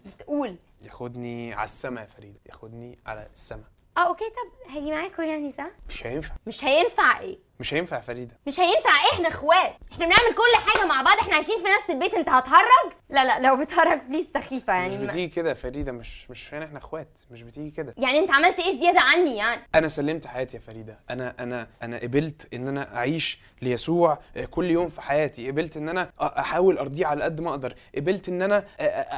ما 0.06 0.12
تقول. 0.20 0.56
ياخدني 0.82 1.54
على 1.54 1.64
السما 1.64 2.02
يا 2.02 2.06
فريدة. 2.06 2.40
ياخدني 2.46 3.00
على 3.06 3.28
السما. 3.34 3.64
آه 3.98 4.08
okay 4.08 4.24
طب 4.30 4.72
هاجي 4.76 4.92
معاكم 4.92 5.24
يعني 5.24 5.52
صح؟ 5.52 5.72
مش 5.90 6.06
هينفع. 6.08 6.36
مش 6.48 6.64
هينفع 6.64 7.20
إيه؟ 7.20 7.38
مش 7.62 7.74
هينفع 7.74 7.96
يا 7.98 8.02
فريدة. 8.02 8.38
مش 8.48 8.60
هينفع. 8.60 8.90
إحنا 9.14 9.28
اخوات. 9.28 9.74
إحنا 9.92 10.06
بنعمل 10.06 10.36
كل 10.36 10.70
حاجة 10.72 10.86
مع 10.88 11.02
بعض. 11.02 11.18
إحنا 11.18 11.36
عايشين 11.36 11.58
في 11.58 11.64
نفس 11.64 11.90
البيت. 11.90 12.14
انت 12.14 12.30
هتهرج؟ 12.30 12.92
لا 13.10 13.26
لا 13.26 13.48
لو 13.48 13.56
بتهرج 13.64 14.00
please 14.10 14.26
سخيفة 14.34 14.74
مش 14.88 14.94
يعني. 14.94 14.98
ما- 15.06 15.12
بتيجي 15.12 15.28
كده 15.28 15.50
يا 15.50 15.54
فريدة. 15.54 15.92
مش 15.92 16.30
مش 16.32 16.48
عشان 16.48 16.64
إحنا 16.64 16.78
اخوات. 16.78 17.22
مش 17.32 17.42
بتيجي 17.44 17.72
كده. 17.72 17.94
يعني 17.98 18.20
انت 18.20 18.32
عملت 18.32 18.60
إيه 18.60 18.80
زيادة 18.82 19.00
عني 19.02 19.38
يعني؟ 19.38 19.62
أنا 19.76 19.88
سلمت 19.88 20.28
حياتي 20.28 20.58
يا 20.58 20.62
فريدة. 20.62 21.00
أنا 21.10 21.36
أنا 21.40 21.68
أنا 21.84 21.98
قبلت 21.98 22.54
إن 22.54 22.68
أنا 22.68 22.96
أعيش 22.98 23.40
ليسوع 23.62 24.20
آه، 24.38 24.46
كل 24.46 24.66
يوم 24.72 24.90
في 24.90 25.02
حياتي. 25.02 25.52
قبلت 25.52 25.78
إن 25.78 25.90
أنا 25.90 26.10
أحاول 26.22 26.78
أرضيه 26.78 27.06
على 27.06 27.24
قد 27.24 27.42
ما 27.42 27.50
أقدر. 27.50 27.76
قبلت 27.96 28.30
إن 28.30 28.42
أنا 28.42 28.66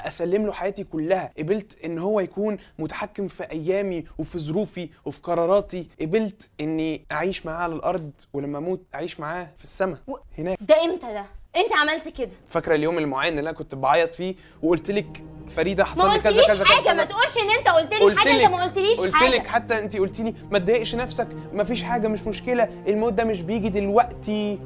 أسلم 0.08 0.46
له 0.46 0.52
حياتي 0.54 0.84
كلها. 0.84 1.34
قبلت 1.40 1.86
إن 1.86 1.98
هو 1.98 2.20
يكون 2.20 2.58
متحكم 2.80 3.28
في 3.28 3.44
أيامي 3.52 4.06
وفي 4.18 4.40
ظروفي 4.40 4.90
وفي 5.06 5.22
قراراتي. 5.22 5.88
قبلت 6.02 6.50
إني 6.62 7.06
أعيش 7.12 7.46
معاه 7.46 7.56
على 7.64 7.74
الأرض 7.76 8.12
ولما 8.34 8.58
أموت 8.58 8.82
اعيش 8.96 9.20
معاه 9.20 9.48
في 9.58 9.64
السماء 9.64 9.98
و- 10.08 10.16
هناك. 10.38 10.58
ده 10.62 10.84
إمتى 10.84 11.08
ده؟ 11.14 11.26
انت 11.56 11.74
عملت 11.74 12.08
كده؟ 12.18 12.30
فاكرة 12.50 12.76
اليوم 12.76 12.98
المعين 12.98 13.40
اللي 13.40 13.50
أنا 13.50 13.58
كنت 13.58 13.76
بعيط 13.76 14.14
فيه 14.14 14.36
وقلت 14.64 14.92
لك 14.92 15.24
فريدة 15.50 15.84
ما 15.84 15.90
حصل 15.90 16.14
لي 16.14 16.20
كذا 16.20 16.46
كذا 16.46 16.56
كذا 16.56 16.66
حاجة 16.66 16.84
ما 16.88 16.94
كذا؟ 16.94 17.04
تقولش 17.04 17.38
إن 17.38 17.52
أنت 17.60 17.68
قلت 17.70 17.94
لي 17.94 18.00
قلت 18.00 18.18
حاجة 18.18 18.32
انت 18.46 18.52
ما 18.52 18.64
قلتليش 18.64 19.00
قلت 19.00 19.14
حاجة. 19.14 19.30
لك 19.30 19.48
حتى 19.48 19.80
أنت 19.80 19.98
قلت 19.98 20.20
لي 20.20 20.34
ما 20.52 20.60
تضايقش 20.60 20.96
نفسك 20.96 21.28
ما 21.54 21.64
فيش 21.64 21.84
حاجة 21.84 22.08
مش 22.08 22.22
مشكلة 22.22 22.64
الموت 22.88 23.14
ده 23.14 23.24
مش 23.24 23.42
بيجي 23.42 23.70
دلوقتي. 23.70 24.60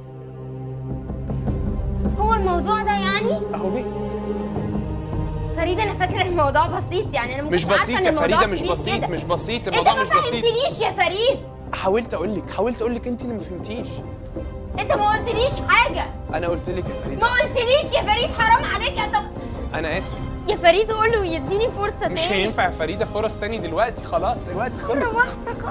هو 2.20 2.34
الموضوع 2.34 2.82
ده 2.82 2.92
يعني؟ 2.92 3.32
أهو 3.56 3.74
جه. 3.74 3.86
فريدة 5.56 5.84
أنا 5.84 5.94
فاكرة 5.94 6.22
الموضوع 6.22 6.68
بسيط 6.68 7.14
يعني 7.14 7.36
أنا 7.36 7.44
ما 7.44 7.50
مش 7.50 7.66
بسيط 7.66 8.06
يا 8.06 8.12
فريدة 8.12 8.46
مش 8.48 8.62
بسيط. 8.62 9.04
مش 9.04 9.24
بسيط 9.24 9.60
أنت 9.60 9.68
الموضوع 9.68 9.94
ما 9.94 10.02
مش 10.04 10.10
بسيط. 10.10 10.24
فهمتنيش 10.24 10.82
يا 10.82 10.92
فريد. 10.92 11.57
حاولت 11.74 12.14
أقول 12.14 12.36
لك 12.36 12.50
حاولت 12.50 12.82
أقول 12.82 12.96
لك 12.96 13.08
أنت 13.08 13.22
اللي 13.22 13.34
ما 13.34 13.40
فهمتيش. 13.40 13.88
أنت 14.80 14.92
ما 14.94 15.12
قلتليش 15.12 15.52
حاجة. 15.68 16.06
أنا 16.34 16.48
قلت 16.48 16.70
لك 16.70 16.86
يا 16.86 16.90
ما 16.94 17.02
فريده 17.04 17.28
قلتليش 17.28 17.94
يا 17.94 18.02
فريد 18.14 18.32
حرام 18.34 18.66
عليك 18.66 18.98
يا 18.98 19.06
طب. 19.06 19.24
أنا 19.76 19.98
آسف 19.98 20.14
يا 20.48 20.56
فريد 20.56 20.92
قول 20.92 21.12
له 21.12 21.26
يديني 21.26 21.70
فرصة 21.72 22.08
مش 22.10 22.22
تاني 22.22 22.36
هينفع 22.44 22.66
يا 22.66 22.70
فريدة 22.70 23.06
فرص 23.06 23.36
تاني 23.38 23.58
دلوقتي 23.58 24.04
خلاص 24.04 24.48
الوقت 24.48 24.72
خلص 24.78 25.14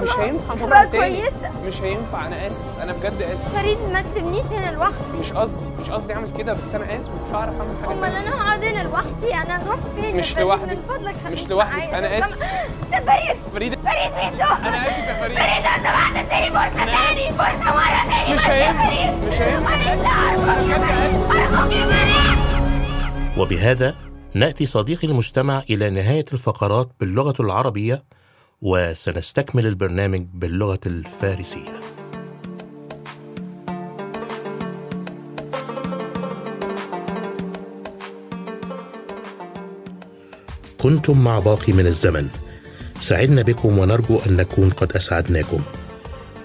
مش 0.01 0.09
خلاص. 0.09 0.19
هينفع 0.19 0.55
مرة 0.55 0.83
تاني 0.83 1.15
كويسة. 1.17 1.31
مش 1.67 1.81
هينفع 1.81 2.25
أنا 2.25 2.47
آسف 2.47 2.61
أنا 2.83 2.93
بجد 2.93 3.21
آسف 3.21 3.55
فريد 3.57 3.77
ما 3.93 4.01
تسيبنيش 4.01 4.45
هنا 4.45 4.71
لوحدي 4.71 5.17
مش 5.19 5.33
قصدي 5.33 5.65
مش 5.81 5.89
قصدي 5.89 6.13
أعمل 6.13 6.27
كده 6.37 6.53
بس 6.53 6.75
أنا 6.75 6.97
آسف 6.97 7.07
مش 7.07 7.35
هعرف 7.35 7.53
أعمل 7.59 7.75
حاجة 7.85 7.91
أمال. 7.93 8.15
أنا 8.15 8.41
هقعد 8.41 8.63
هنا 8.63 8.83
لوحدي 8.83 9.33
أنا 9.33 9.63
هروح 9.63 9.77
فين 9.95 10.17
مش 10.17 10.29
فريد؟ 10.29 10.45
لوحدك. 10.45 10.69
من 10.71 10.81
فضلك 10.89 11.15
مش 11.31 11.37
خليك 11.39 11.49
لوحدك. 11.49 11.77
معايا. 11.77 11.97
أنا 11.99 12.07
لو 12.07 12.19
آسف. 12.19 12.35
سمحت. 12.37 12.69
يا 12.93 12.99
فريد 12.99 13.37
فريده 13.53 13.77
فريد 13.85 14.31
بيدوس 14.31 14.51
أنا 14.67 14.87
آسف 14.87 15.07
يا 15.07 15.13
فريده 15.13 15.41
فريد 15.41 15.63
لو 15.65 15.83
سمحت 15.83 16.15
اديني 16.15 16.51
فرصة 16.51 16.85
تاني 16.85 17.31
فرصة 17.31 17.73
مرة 17.73 18.09
تاني 18.09 18.33
مش 18.33 18.49
هينفع 18.49 18.87
فريد. 18.89 19.13
مش 19.31 19.41
هينفع 19.41 19.73
أنا 19.75 19.95
مش 19.95 20.05
عارفة 20.07 20.53
أنا 20.53 20.61
بجد 20.61 20.83
آسف 20.83 21.31
ارجوك 21.31 21.71
يا 21.71 21.85
فريد 21.85 22.56
وبهذا 23.37 23.95
نأتي 24.33 24.65
صديقي 24.65 25.07
المستمع 25.07 25.63
إلى 25.69 25.89
نهاية 25.89 26.25
الفقرات 26.33 26.91
باللغة 26.99 27.33
العربية 27.39 28.03
وسنستكمل 28.61 29.65
البرنامج 29.65 30.25
باللغة 30.33 30.79
الفارسية. 30.85 31.73
كنتم 40.77 41.23
مع 41.23 41.39
باقي 41.39 41.73
من 41.73 41.87
الزمن. 41.87 42.27
سعدنا 42.99 43.41
بكم 43.41 43.77
ونرجو 43.77 44.19
أن 44.27 44.37
نكون 44.37 44.69
قد 44.69 44.91
أسعدناكم. 44.91 45.61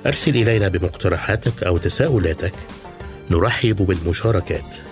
أرسل 0.07 0.37
إلينا 0.37 0.69
بمقترحاتك 0.69 1.63
أو 1.63 1.79
تساؤلاتك. 1.79 2.55
نرحب 3.31 3.77
بالمشاركات. 3.77 4.92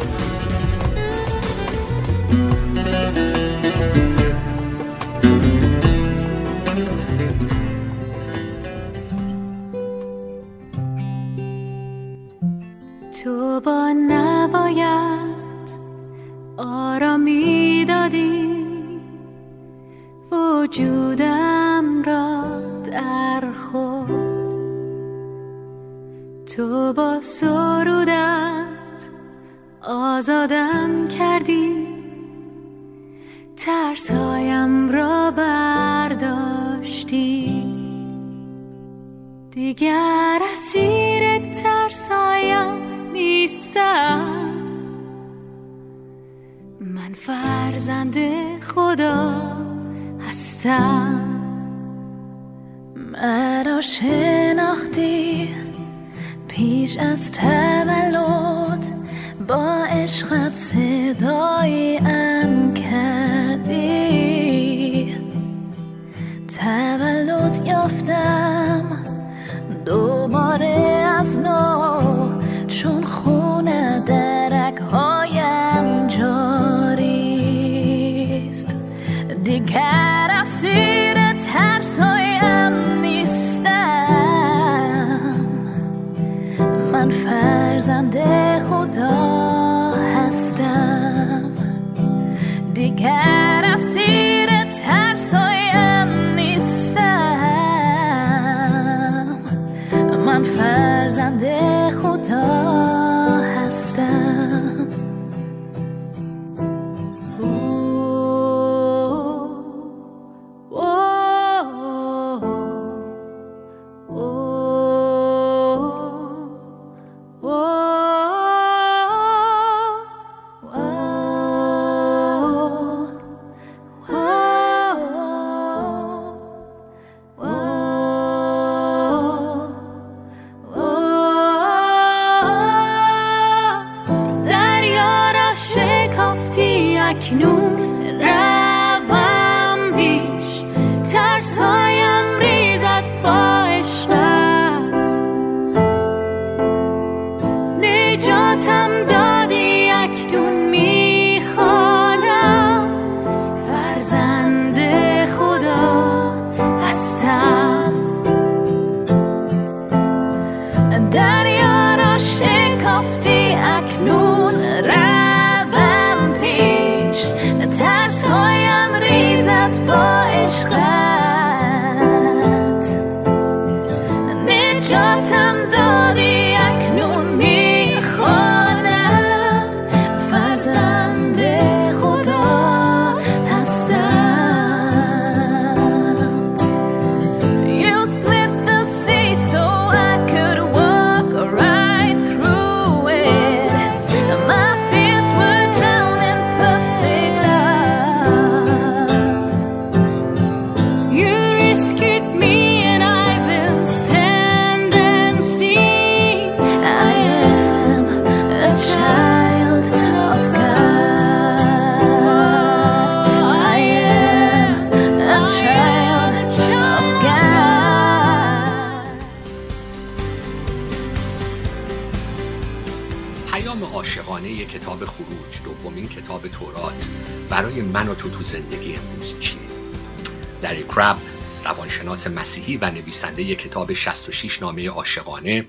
روانشناس 232.21 232.27
مسیحی 232.27 232.77
و 232.77 232.91
نویسنده 232.91 233.55
کتاب 233.55 233.93
66 233.93 234.61
نامه 234.61 234.89
عاشقانه 234.89 235.65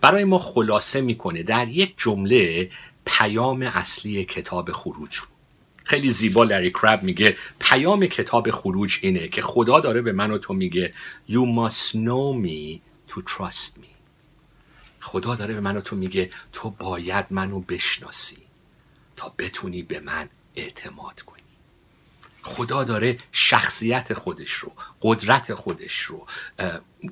برای 0.00 0.24
ما 0.24 0.38
خلاصه 0.38 1.00
می‌کنه 1.00 1.42
در 1.42 1.68
یک 1.68 1.94
جمله 1.96 2.70
پیام 3.04 3.62
اصلی 3.62 4.24
کتاب 4.24 4.72
خروج. 4.72 5.16
رو 5.16 5.26
خیلی 5.84 6.10
زیبا 6.10 6.44
لری 6.44 6.70
کرب 6.70 7.02
میگه 7.02 7.36
پیام 7.60 8.06
کتاب 8.06 8.50
خروج 8.50 8.98
اینه 9.02 9.28
که 9.28 9.42
خدا 9.42 9.80
داره 9.80 10.02
به 10.02 10.12
من 10.12 10.30
و 10.30 10.38
تو 10.38 10.54
میگه 10.54 10.92
You 11.28 11.44
must 11.58 11.96
know 11.96 12.34
me 12.46 12.80
to 13.10 13.20
trust 13.20 13.78
me. 13.82 13.90
خدا 15.00 15.34
داره 15.34 15.54
به 15.54 15.60
من 15.60 15.76
و 15.76 15.80
تو 15.80 15.96
میگه 15.96 16.30
تو 16.52 16.70
باید 16.70 17.26
منو 17.30 17.60
بشناسی 17.60 18.38
تا 19.16 19.34
بتونی 19.38 19.82
به 19.82 20.00
من 20.00 20.28
اعتماد 20.56 21.22
کنی. 21.22 21.39
خدا 22.42 22.84
داره 22.84 23.18
شخصیت 23.32 24.14
خودش 24.14 24.52
رو 24.52 24.72
قدرت 25.02 25.54
خودش 25.54 26.00
رو 26.00 26.26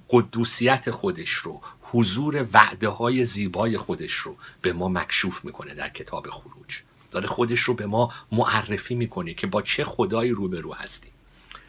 قدوسیت 0.09 0.91
خودش 0.91 1.31
رو 1.31 1.62
حضور 1.83 2.47
وعده 2.53 2.89
های 2.89 3.24
زیبای 3.24 3.79
خودش 3.79 4.12
رو 4.12 4.37
به 4.62 4.72
ما 4.72 4.89
مکشوف 4.89 5.45
می‌کنه 5.45 5.74
در 5.74 5.89
کتاب 5.89 6.31
خروج. 6.31 6.83
داره 7.11 7.26
خودش 7.26 7.61
رو 7.61 7.74
به 7.74 7.87
ما 7.87 8.12
معرفی 8.33 8.95
می‌کنه 8.95 9.35
که 9.35 9.47
با 9.47 9.62
چه 9.62 9.85
خدایی 9.85 10.31
روبرو 10.31 10.74
هستیم. 10.74 11.12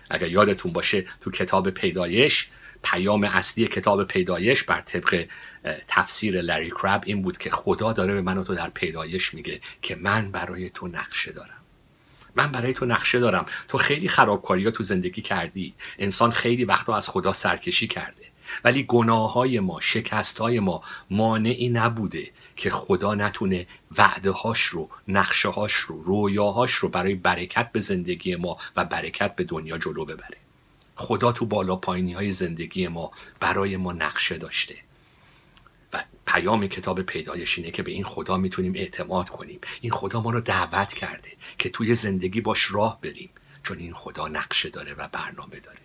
اگر 0.10 0.28
یادتون 0.28 0.74
باشه 0.74 1.06
تو 1.22 1.32
کتاب 1.32 1.70
پیدایش 1.70 2.50
پیام 2.84 3.24
اصلی 3.24 3.68
کتاب 3.68 4.04
پیدایش 4.04 4.64
بر 4.64 4.82
طبق 4.82 5.28
تفسیر 5.88 6.42
لری 6.42 6.72
کرب 6.72 7.04
این 7.06 7.22
بود 7.22 7.38
که 7.38 7.50
خدا 7.50 7.94
داره 7.94 8.14
به 8.14 8.22
من 8.22 8.38
و 8.38 8.44
تو 8.44 8.56
در 8.56 8.70
پیدایش 8.70 9.34
میگه 9.34 9.62
که 9.82 9.96
من 9.96 10.32
برای 10.32 10.70
تو 10.70 10.88
نقشه 10.88 11.32
دارم. 11.32 11.60
من 12.40 12.52
برای 12.52 12.74
تو 12.74 12.86
نقشه 12.86 13.20
دارم. 13.20 13.46
تو 13.68 13.78
خیلی 13.78 14.08
خرابکاری 14.08 14.66
ها 14.66 14.72
تو 14.72 14.84
زندگی 14.84 15.22
کردی. 15.22 15.74
انسان 16.00 16.32
خیلی 16.32 16.66
وقتا 16.66 16.96
از 16.96 17.10
خدا 17.10 17.34
سرکشی 17.34 17.88
کرده. 17.88 18.24
ولی 18.64 18.84
گناه 18.84 19.34
های 19.34 19.60
ما 19.60 19.80
شکست 19.80 20.38
های 20.38 20.60
ما 20.60 20.84
مانعی 21.10 21.70
نبوده 21.70 22.32
که 22.56 22.70
خدا 22.70 23.16
نتونه 23.16 23.68
وعده 23.98 24.32
هاش 24.32 24.62
رو 24.62 24.90
نقشه 25.08 25.50
هاش 25.50 25.74
رو 25.74 26.04
رویاهاش 26.04 26.72
رو 26.72 26.90
برای 26.90 27.16
برکت 27.16 27.72
به 27.72 27.80
زندگی 27.80 28.36
ما 28.36 28.58
و 28.76 28.86
برکت 28.86 29.36
به 29.36 29.44
دنیا 29.44 29.78
جلو 29.78 30.06
ببره. 30.06 30.38
خدا 30.96 31.32
تو 31.32 31.46
بالا 31.46 31.76
پایینی 31.76 32.14
های 32.14 32.32
زندگی 32.32 32.88
ما 32.88 33.12
برای 33.40 33.78
ما 33.78 33.94
نقشه 33.94 34.38
داشته. 34.38 34.76
و 35.94 36.04
پیام 36.26 36.68
کتاب 36.68 37.02
پیدایش 37.02 37.58
اینه 37.58 37.72
که 37.72 37.84
به 37.84 37.92
این 37.92 38.04
خدا 38.04 38.38
می‌تونیم 38.38 38.74
اعتماد 38.76 39.30
کنیم. 39.30 39.60
این 39.82 39.92
خدا 39.92 40.22
ما 40.22 40.32
رو 40.32 40.42
دعوت 40.42 40.94
کرده 40.94 41.32
که 41.58 41.70
توی 41.70 41.96
زندگی 41.96 42.42
باش 42.42 42.72
راه 42.72 43.02
بریم 43.02 43.30
چون 43.64 43.78
این 43.78 43.94
خدا 43.94 44.28
نقشه 44.28 44.70
داره 44.70 44.94
و 44.94 45.08
برنامه 45.08 45.60
داره. 45.60 45.80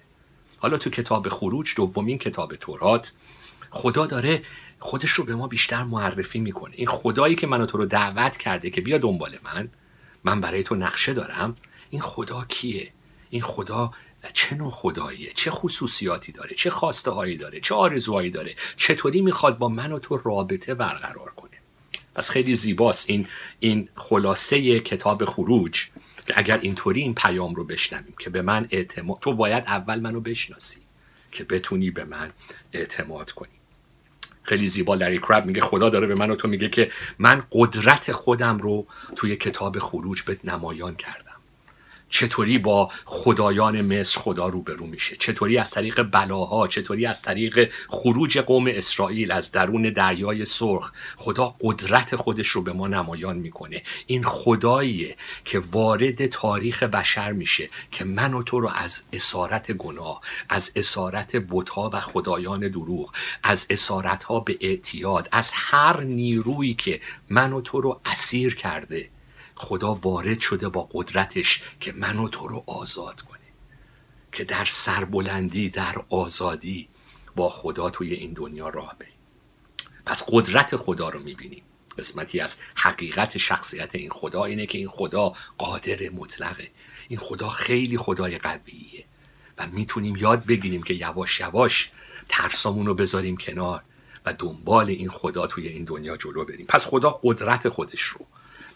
حالا 0.57 0.79
تو 0.79 0.91
کتاب 0.91 1.29
خروج 1.29 1.75
دومین 1.77 2.19
کتاب 2.19 2.57
تورات 2.57 3.13
خدا 3.71 4.07
داره 4.07 4.43
خودش 4.79 5.11
رو 5.11 5.25
به 5.25 5.35
ما 5.35 5.49
بیشتر 5.49 5.85
معرفی 5.85 6.41
می‌کنه. 6.41 6.75
این 6.77 6.87
خدایی 6.87 7.35
که 7.35 7.47
منو 7.47 7.67
تو 7.67 7.79
رو 7.79 7.87
دعوت 7.87 8.37
کرده 8.37 8.71
که 8.71 8.81
بیا 8.81 8.99
دنبال 8.99 9.39
من 9.45 9.69
من 10.25 10.41
برای 10.41 10.63
تو 10.63 10.75
نقشه 10.75 11.13
دارم 11.13 11.55
این 11.91 12.01
خدا 12.01 12.45
کیه؟ 12.49 12.93
این 13.31 13.43
خدا 13.43 13.93
چه 14.33 14.57
نوع 14.57 14.71
خداییه؟ 14.71 15.33
چه 15.35 15.51
خصوصیاتی 15.51 16.33
داره؟ 16.33 16.55
چه 16.57 16.71
خواسته 16.71 17.11
هایی 17.11 17.37
داره؟ 17.37 17.61
چه 17.61 17.75
آرزوهایی 17.75 18.31
داره؟ 18.31 18.55
چطوری 18.77 19.21
می‌خواد 19.21 19.59
با 19.59 19.69
من 19.69 19.93
و 19.93 19.99
تو 19.99 20.21
رابطه 20.25 20.75
برقرار 20.75 21.31
کنه؟ 21.31 21.51
پس 22.15 22.31
خیلی 22.31 22.57
زیباست 22.57 23.11
این 23.11 23.27
این 23.61 23.89
خلاصه 23.95 24.81
کتاب 24.81 25.25
خروج. 25.25 25.87
که 26.27 26.35
اگر 26.37 26.59
اینطوری 26.59 27.01
این 27.01 27.15
پیام 27.15 27.55
رو 27.55 27.65
بشنویم 27.65 28.15
که 28.19 28.31
به 28.31 28.43
من 28.43 28.69
اعتماد 28.71 29.19
تو 29.21 29.33
باید 29.33 29.65
اول 29.67 30.01
منو 30.01 30.21
بشناسی 30.21 30.81
که 31.33 31.45
بتونی 31.45 31.91
به 31.91 32.05
من 32.05 32.31
اعتماد 32.73 33.33
کنی. 33.33 33.49
خیلی 34.43 34.69
زیبا 34.69 34.95
لری 34.95 35.19
کرب 35.19 35.47
میگه 35.47 35.61
خدا 35.61 35.89
داره 35.89 36.07
به 36.07 36.15
من 36.15 36.31
و 36.31 36.35
تو 36.35 36.49
میگه 36.49 36.69
که 36.69 36.91
من 37.19 37.43
قدرت 37.53 38.13
خودم 38.13 38.59
رو 38.59 38.87
توی 39.17 39.37
کتاب 39.37 39.79
خروج 39.79 40.23
به 40.23 40.39
نمایان 40.45 40.97
کردم. 40.97 41.24
چطوری 42.15 42.59
با 42.59 42.91
خدایان 43.05 43.81
مصر 43.81 44.21
خدا 44.21 44.49
روبرو 44.49 44.87
میشه؟ 44.87 45.17
چطوری 45.17 45.59
از 45.59 45.71
طریق 45.71 46.03
بلاها 46.03 46.69
چطوری 46.69 47.07
از 47.07 47.23
طریق 47.23 47.73
خروج 47.89 48.39
قوم 48.39 48.67
اسرائیل 48.69 49.33
از 49.33 49.53
درون 49.53 49.83
دریای 49.83 50.45
سرخ 50.45 50.93
خدا 51.17 51.55
قدرت 51.61 52.17
خودش 52.17 52.49
رو 52.49 52.63
به 52.63 52.73
ما 52.73 52.89
نمایان 52.89 53.37
می‌کنه. 53.37 53.83
این 54.07 54.23
خداییه 54.23 55.17
که 55.45 55.59
وارد 55.59 56.27
تاریخ 56.27 56.83
بشر 56.83 57.33
میشه 57.33 57.69
که 57.91 58.05
من 58.05 58.35
و 58.35 58.43
تو 58.43 58.61
رو 58.61 58.69
از 58.75 59.03
اسارت 59.13 59.73
گناه 59.73 60.21
از 60.49 60.73
اسارت 60.77 61.37
بتها 61.51 61.91
و 61.93 62.01
خدایان 62.01 62.69
دروغ 62.69 63.13
از 63.43 63.67
اسارت 63.71 64.23
ها 64.25 64.41
به 64.41 64.59
اعتیاد 64.61 65.29
از 65.33 65.51
هر 65.55 66.01
نیرویی 66.01 66.75
که 66.75 67.01
من 67.29 67.53
و 67.53 67.61
تو 67.61 67.81
رو 67.81 68.01
اسیر 68.05 68.55
کرده 68.55 69.14
خدا 69.65 69.95
وارد 69.95 70.41
شده 70.41 70.69
با 70.69 70.89
قدرتش 70.93 71.63
که 71.81 71.93
من 71.93 72.19
و 72.19 72.29
تو 72.29 72.49
رو 72.49 72.65
آزاد 72.67 73.21
کنه. 73.21 73.39
که 74.33 74.45
در 74.45 74.65
سربلندی 74.65 75.71
در 75.71 75.95
آزادی 76.11 76.89
با 77.37 77.49
خدا 77.49 77.91
توی 77.91 78.15
این 78.15 78.33
دنیا 78.33 78.69
راه 78.69 78.97
بریم. 78.99 79.15
پس 80.07 80.25
قدرت 80.29 80.77
خدا 80.77 81.09
رو 81.09 81.21
می‌بینیم. 81.21 81.63
قسمتی 81.99 82.41
از 82.41 82.57
حقیقت 82.75 83.39
شخصیت 83.39 83.95
این 83.95 84.11
خدا 84.11 84.45
اینه 84.45 84.67
که 84.67 84.79
این 84.79 84.89
خدا 84.89 85.33
قادر 85.59 86.09
مطلقه. 86.09 86.71
این 87.09 87.19
خدا 87.19 87.49
خیلی 87.49 87.99
خدای 87.99 88.39
قویه. 88.39 89.05
و 89.59 89.67
می‌تونیم 89.67 90.17
یاد 90.17 90.47
بگیریم 90.47 90.83
که 90.83 90.95
یواش 90.95 91.41
یواش 91.41 91.91
ترسامون 92.29 92.87
رو 92.87 92.95
بذاریم 92.95 93.37
کنار 93.37 93.83
و 94.27 94.33
دنبال 94.33 94.89
این 94.89 95.11
خدا 95.11 95.47
توی 95.47 95.69
این 95.69 95.85
دنیا 95.85 96.17
جلو 96.17 96.45
بریم. 96.45 96.67
پس 96.67 96.87
خدا 96.87 97.21
قدرت 97.23 97.69
خودش 97.69 98.03
رو 98.03 98.27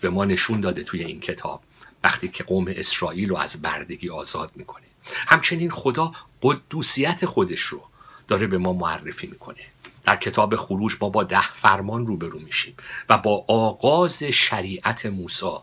به 0.01 0.11
ما 0.11 0.25
نشون 0.25 0.61
داده 0.61 0.83
توی 0.83 1.05
این 1.05 1.21
کتاب 1.21 1.63
وقتی 2.05 2.29
که 2.29 2.45
قوم 2.45 2.67
اسرائیل 2.69 3.29
رو 3.29 3.37
از 3.37 3.63
بردگی 3.63 4.11
آزاد 4.11 4.53
می‌کنه. 4.55 4.87
همچنین 5.05 5.71
خدا 5.71 6.13
قدوسیت 6.43 7.27
خودش 7.27 7.61
رو 7.61 7.83
داره 8.29 8.47
به 8.47 8.59
ما 8.59 8.73
معرفی 8.73 9.27
می‌کنه. 9.27 9.65
در 10.05 10.17
کتاب 10.17 10.57
خروج 10.57 10.97
ما 11.01 11.09
با 11.09 11.25
ده 11.25 11.53
فرمان 11.53 12.07
روبرو 12.07 12.39
میشیم 12.39 12.75
و 13.09 13.19
با 13.19 13.45
آغاز 13.49 14.23
شریعت 14.23 15.07
موسی 15.07 15.57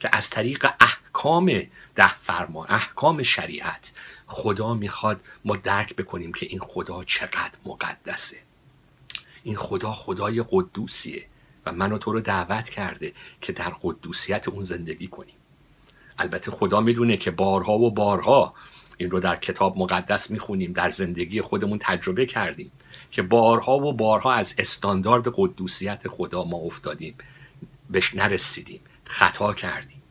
که 0.00 0.10
از 0.12 0.30
طریق 0.30 0.66
احکام 0.80 1.62
ده 1.94 2.18
فرمان 2.18 2.66
احکام 2.70 3.22
شریعت 3.22 3.92
خدا 4.26 4.74
می‌خواد 4.74 5.20
ما 5.44 5.56
درک 5.56 5.96
بکنیم 5.96 6.32
که 6.32 6.46
این 6.46 6.60
خدا 6.60 7.04
چقدر 7.04 7.58
مقدسه. 7.66 8.36
این 9.42 9.56
خدا 9.56 9.92
خدای 9.92 10.44
قدوسیه. 10.50 11.26
و 11.66 11.72
من 11.72 11.92
و 11.92 11.98
تو 11.98 12.12
رو 12.12 12.20
دعوت 12.20 12.70
کرده 12.70 13.12
که 13.40 13.52
در 13.52 13.72
قدوسیت 13.82 14.48
اون 14.48 14.62
زندگی 14.62 15.06
کنیم. 15.06 15.34
البته 16.18 16.50
خدا 16.50 16.80
می‌دونه 16.80 17.16
که 17.16 17.30
بارها 17.30 17.78
و 17.78 17.90
بارها 17.90 18.54
این 18.96 19.10
رو 19.10 19.20
در 19.20 19.36
کتاب 19.36 19.78
مقدس 19.78 20.30
می‌خونیم 20.30 20.72
در 20.72 20.90
زندگی 20.90 21.40
خودمون 21.40 21.78
تجربه 21.82 22.26
کردیم 22.26 22.72
که 23.10 23.22
بارها 23.22 23.78
و 23.78 23.92
بارها 23.92 24.32
از 24.32 24.54
استاندارد 24.58 25.32
قدوسیت 25.36 26.08
خدا 26.08 26.44
ما 26.44 26.56
افتادیم 26.56 27.14
بهش 27.90 28.14
نرسیدیم 28.14 28.80
خطا 29.04 29.54
کردیم. 29.54 30.02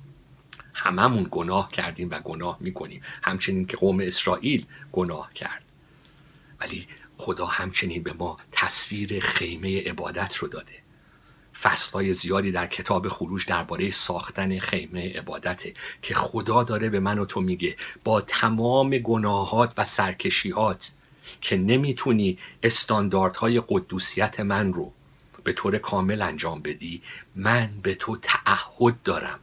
هممون 0.73 1.27
گناه 1.31 1.71
کردیم 1.71 2.09
و 2.11 2.19
گناه 2.19 2.57
می‌کنیم. 2.59 3.01
همچنین 3.23 3.65
که 3.65 3.77
قوم 3.77 3.99
اسرائیل 3.99 4.65
گناه 4.91 5.33
کرد. 5.33 5.63
ولی 6.59 6.87
خدا 7.17 7.45
همچنین 7.45 8.03
به 8.03 8.13
ما 8.13 8.37
تصویر 8.51 9.19
خیمه 9.19 9.81
عبادت 9.83 10.35
رو 10.35 10.47
داده. 10.47 10.82
فصلهای 11.63 12.13
زیادی 12.13 12.51
در 12.51 12.67
کتاب 12.67 13.07
خروج 13.07 13.45
درباره 13.45 13.91
ساختن 13.91 14.59
خیمه 14.59 15.13
عبادته 15.13 15.73
که 16.01 16.13
خدا 16.13 16.63
داره 16.63 16.89
به 16.89 16.99
من 16.99 17.19
و 17.19 17.25
تو 17.25 17.41
میگه. 17.41 17.75
با 18.03 18.21
تمام 18.21 18.97
گناهات 18.97 19.73
و 19.77 19.83
سرکشیات 19.83 20.91
که 21.41 21.57
نمی‌تونی 21.57 22.37
استانداردهای 22.63 23.61
قدوسیت 23.69 24.39
من 24.39 24.73
رو 24.73 24.93
به 25.43 25.53
طور 25.53 25.77
کامل 25.77 26.21
انجام 26.21 26.61
بدی 26.61 27.01
من 27.35 27.69
به 27.83 27.95
تو 27.95 28.17
تعهد 28.17 29.03
دارم 29.03 29.39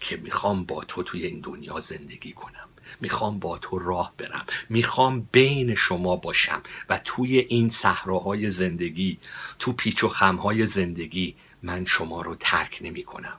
که 0.00 0.16
می‌خوام 0.16 0.64
با 0.64 0.84
تو 0.84 1.02
توی 1.02 1.26
این 1.26 1.40
دنیا 1.40 1.80
زندگی 1.80 2.32
کنم. 2.32 2.65
می‌خوام 3.00 3.38
با 3.38 3.58
تو 3.58 3.78
راه 3.78 4.12
برم. 4.18 4.44
می‌خوام 4.68 5.28
بین 5.32 5.74
شما 5.74 6.16
باشم 6.16 6.62
و 6.88 7.00
توی 7.04 7.38
این 7.38 7.70
صحراهای 7.70 8.50
زندگی 8.50 9.18
تو 9.58 9.72
پیچ 9.72 10.04
و 10.04 10.08
خمهای 10.08 10.66
زندگی 10.66 11.34
من 11.62 11.84
شما 11.84 12.22
رو 12.22 12.34
ترک 12.34 12.78
نمی 12.80 13.02
کنم 13.02 13.36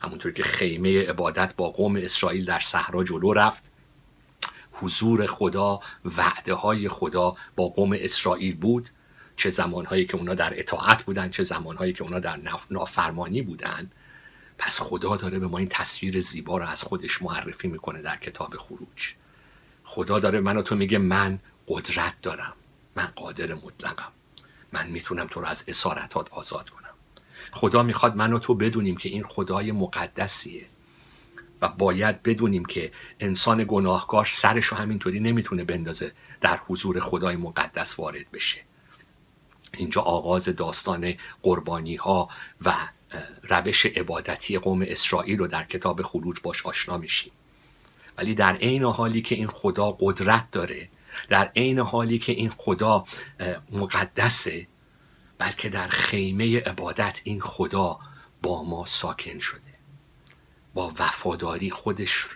همونطور 0.00 0.32
که 0.32 0.42
خیمه 0.42 1.02
عبادت 1.02 1.56
با 1.56 1.70
قوم 1.70 1.96
اسرائیل 1.96 2.44
در 2.44 2.60
صحرا 2.60 3.04
جلو 3.04 3.32
رفت 3.32 3.70
حضور 4.72 5.26
خدا 5.26 5.80
وعده 6.04 6.54
های 6.54 6.88
خدا 6.88 7.36
با 7.56 7.68
قوم 7.68 7.92
اسرائیل 7.92 8.56
بود 8.56 8.90
چه 9.36 9.50
زمانهایی 9.50 10.04
که 10.04 10.16
اونا 10.16 10.34
در 10.34 10.60
اطاعت 10.60 11.02
بودن 11.02 11.30
چه 11.30 11.42
زمانهایی 11.42 11.92
که 11.92 12.02
اونا 12.02 12.18
در 12.18 12.36
ناف- 12.36 12.66
نافرمانی 12.70 13.42
بودن. 13.42 13.90
پس 14.62 14.80
خدا 14.80 15.16
داره 15.16 15.38
به 15.38 15.46
ما 15.46 15.58
این 15.58 15.68
تصویر 15.68 16.20
زیبا 16.20 16.58
رو 16.58 16.64
از 16.66 16.82
خودش 16.82 17.22
معرفی 17.22 17.68
می‌کنه 17.68 18.02
در 18.02 18.16
کتاب 18.16 18.56
خروج. 18.56 19.14
خدا 19.84 20.18
داره 20.18 20.40
من 20.40 20.56
و 20.56 20.62
تو 20.62 20.74
میگه 20.74 20.98
من 20.98 21.38
قدرت 21.68 22.14
دارم. 22.22 22.52
من 22.96 23.12
قادر 23.16 23.54
مطلقم. 23.54 24.12
من 24.72 24.86
می‌تونم 24.88 25.26
تو 25.26 25.40
رو 25.40 25.46
از 25.46 25.64
اسارتات 25.68 26.32
آزاد 26.32 26.70
کنم. 26.70 26.94
خدا 27.52 27.82
می‌خواد 27.82 28.16
من 28.16 28.32
و 28.32 28.38
تو 28.38 28.54
بدونیم 28.54 28.96
که 28.96 29.08
این 29.08 29.22
خدای 29.22 29.72
مقدسیه. 29.72 30.66
و 31.62 31.68
باید 31.68 32.22
بدونیم 32.22 32.64
که 32.64 32.92
انسان 33.20 33.64
گناهکار 33.68 34.24
سرش 34.24 34.64
رو 34.64 34.76
همینطوری 34.76 35.20
نمی‌تونه 35.20 35.64
بندازه 35.64 36.12
در 36.40 36.60
حضور 36.68 37.00
خدای 37.00 37.36
مقدس 37.36 37.98
وارد 37.98 38.30
بشه. 38.30 38.60
اینجا 39.74 40.00
آغاز 40.00 40.44
داستان 40.44 41.14
قربانی 41.42 41.96
ها 41.96 42.28
و 42.64 42.74
روش 43.42 43.86
عبادتی 43.86 44.58
قوم 44.58 44.82
اسرائیل 44.82 45.38
رو 45.38 45.46
در 45.46 45.64
کتاب 45.64 46.02
خروج 46.02 46.40
باش 46.42 46.66
آشنا 46.66 46.96
میشیم. 46.96 47.32
ولی 48.18 48.34
در 48.34 48.56
عین 48.56 48.84
حالی 48.84 49.22
که 49.22 49.34
این 49.34 49.46
خدا 49.46 49.96
قدرت 50.00 50.50
داره 50.50 50.88
در 51.28 51.50
عین 51.56 51.78
حالی 51.78 52.18
که 52.18 52.32
این 52.32 52.52
خدا 52.56 53.04
مقدسه 53.72 54.66
بلکه 55.38 55.68
در 55.68 55.88
خیمه 55.88 56.60
عبادت 56.60 57.20
این 57.24 57.40
خدا 57.40 57.98
با 58.42 58.64
ما 58.64 58.86
ساکن 58.86 59.38
شده. 59.38 59.70
با 60.74 60.92
وفاداری 60.98 61.70
خودش 61.70 62.26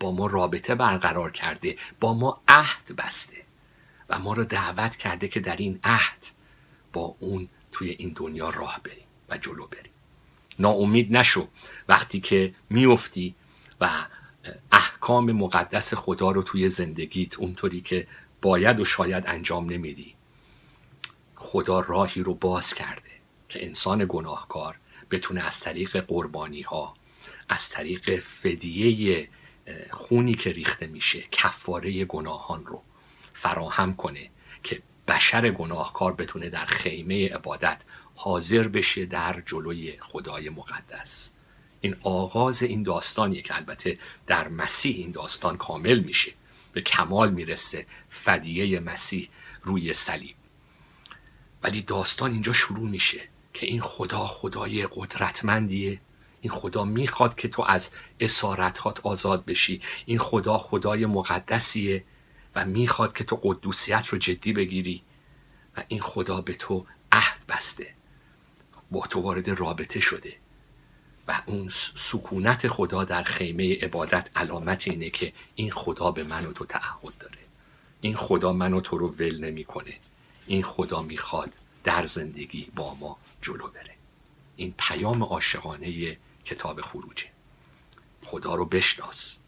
با 0.00 0.12
ما 0.12 0.26
رابطه 0.26 0.74
برقرار 0.74 1.32
کرده 1.32 1.76
با 2.00 2.14
ما 2.14 2.40
عهد 2.48 2.96
بسته 2.96 3.36
و 4.08 4.18
ما 4.18 4.32
رو 4.32 4.44
دعوت 4.44 4.96
کرده 4.96 5.28
که 5.28 5.40
در 5.40 5.56
این 5.56 5.80
عهد 5.84 6.26
با 6.92 7.16
اون 7.20 7.48
توی 7.72 7.90
این 7.90 8.12
دنیا 8.16 8.50
راه 8.50 8.80
بریم. 8.84 9.05
و 9.28 9.38
جلو 9.38 9.66
بریم 9.66 9.92
ناامید 10.58 11.16
نشو 11.16 11.48
وقتی 11.88 12.20
که 12.20 12.54
میفتی 12.70 13.34
و 13.80 14.06
احکام 14.72 15.32
مقدس 15.32 15.94
خدا 15.94 16.30
رو 16.30 16.42
توی 16.42 16.68
زندگیت 16.68 17.38
اونطوری 17.38 17.80
که 17.80 18.06
باید 18.42 18.80
و 18.80 18.84
شاید 18.84 19.24
انجام 19.26 19.70
نمیدی. 19.70 20.14
خدا 21.34 21.80
راهی 21.80 22.22
رو 22.22 22.34
باز 22.34 22.74
کرده 22.74 23.10
که 23.48 23.66
انسان 23.66 24.06
گناهکار 24.08 24.76
بتونه 25.10 25.40
از 25.40 25.60
طریق 25.60 26.00
قربانی 26.00 26.62
ها 26.62 26.94
از 27.48 27.68
طریق 27.68 28.18
فدیه 28.18 29.28
خونی 29.90 30.34
که 30.34 30.52
ریخته 30.52 30.86
میشه 30.86 31.24
کفاره 31.32 32.04
گناهان 32.04 32.66
رو 32.66 32.82
فراهم 33.32 33.96
کنه 33.96 34.30
که 34.62 34.82
بشر 35.08 35.50
گناهکار 35.50 36.12
بتونه 36.12 36.48
در 36.48 36.66
خیمه 36.66 37.28
عبادت 37.28 37.82
حاضر 38.14 38.68
بشه 38.68 39.06
در 39.06 39.42
جلوی 39.46 39.94
خدای 40.00 40.50
مقدس. 40.50 41.32
این 41.80 41.96
آغاز 42.02 42.62
این 42.62 42.82
داستانیه 42.82 43.42
که 43.42 43.56
البته 43.56 43.98
در 44.26 44.48
مسیح 44.48 44.96
این 44.96 45.10
داستان 45.10 45.56
کامل 45.56 45.98
میشه. 45.98 46.32
به 46.72 46.80
کمال 46.80 47.32
می‌رسه 47.32 47.86
فدیه 48.08 48.80
مسیح 48.80 49.28
روی 49.62 49.94
صلیب. 49.94 50.36
ولی 51.62 51.82
داستان 51.82 52.32
اینجا 52.32 52.52
شروع 52.52 52.88
میشه 52.88 53.20
که 53.54 53.66
این 53.66 53.80
خدا 53.80 54.26
خدای 54.26 54.88
قدرتمندیه. 54.92 56.00
این 56.40 56.52
خدا 56.52 56.84
می‌خواد 56.84 57.34
که 57.34 57.48
تو 57.48 57.62
از 57.62 57.90
اسارتات 58.20 59.00
آزاد 59.00 59.44
بشی. 59.44 59.80
این 60.06 60.18
خدا 60.18 60.58
خدای 60.58 61.06
مقدسیه. 61.06 62.04
و 62.56 62.64
می‌خواد 62.64 63.16
که 63.16 63.24
تو 63.24 63.40
قدوسیت 63.42 64.08
رو 64.08 64.18
جدی 64.18 64.52
بگیری 64.52 65.02
و 65.76 65.84
این 65.88 66.00
خدا 66.00 66.40
به 66.40 66.54
تو 66.54 66.86
عهد 67.12 67.46
بسته. 67.48 67.94
با 68.90 69.06
تو 69.06 69.20
وارد 69.20 69.48
رابطه 69.48 70.00
شده 70.00 70.36
و 71.28 71.42
اون 71.46 71.68
سکونت 71.94 72.68
خدا 72.68 73.04
در 73.04 73.22
خیمه 73.22 73.78
عبادت 73.78 74.30
علامت 74.36 74.88
اینه 74.88 75.10
که 75.10 75.32
این 75.54 75.70
خدا 75.70 76.10
به 76.10 76.24
من 76.24 76.46
و 76.46 76.52
تو 76.52 76.64
تعهد 76.64 77.18
داره. 77.18 77.38
این 78.00 78.16
خدا 78.16 78.52
من 78.52 78.72
و 78.72 78.80
تو 78.80 78.98
رو 78.98 79.08
ول 79.08 79.44
نمی‌کنه. 79.44 79.94
این 80.46 80.62
خدا 80.62 81.02
می‌خواد 81.02 81.52
در 81.84 82.04
زندگی 82.04 82.68
با 82.74 82.94
ما 82.94 83.18
جلو 83.42 83.68
بره. 83.68 83.94
این 84.56 84.74
پیام 84.78 85.22
عاشقانه 85.22 86.18
کتاب 86.44 86.80
خروجه. 86.80 87.26
خدا 88.24 88.54
رو 88.54 88.64
بشناس 88.64 89.38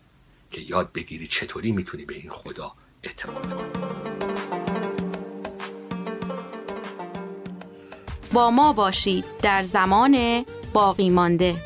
که 0.50 0.60
یاد 0.60 0.92
بگیری 0.92 1.26
چطوری 1.26 1.72
می‌تونی 1.72 2.04
به 2.04 2.14
این 2.14 2.30
خدا 2.30 2.72
اعتماد. 3.02 3.54
با 8.32 8.50
ما 8.50 8.72
باشید 8.72 9.24
در 9.42 9.62
زمان 9.62 10.44
باقی 10.72 11.10
مانده. 11.10 11.56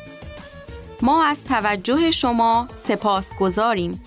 ما 1.01 1.25
از 1.25 1.43
توجه 1.43 2.11
شما 2.11 2.67
سپاس 2.87 3.29
گذاریم 3.39 4.03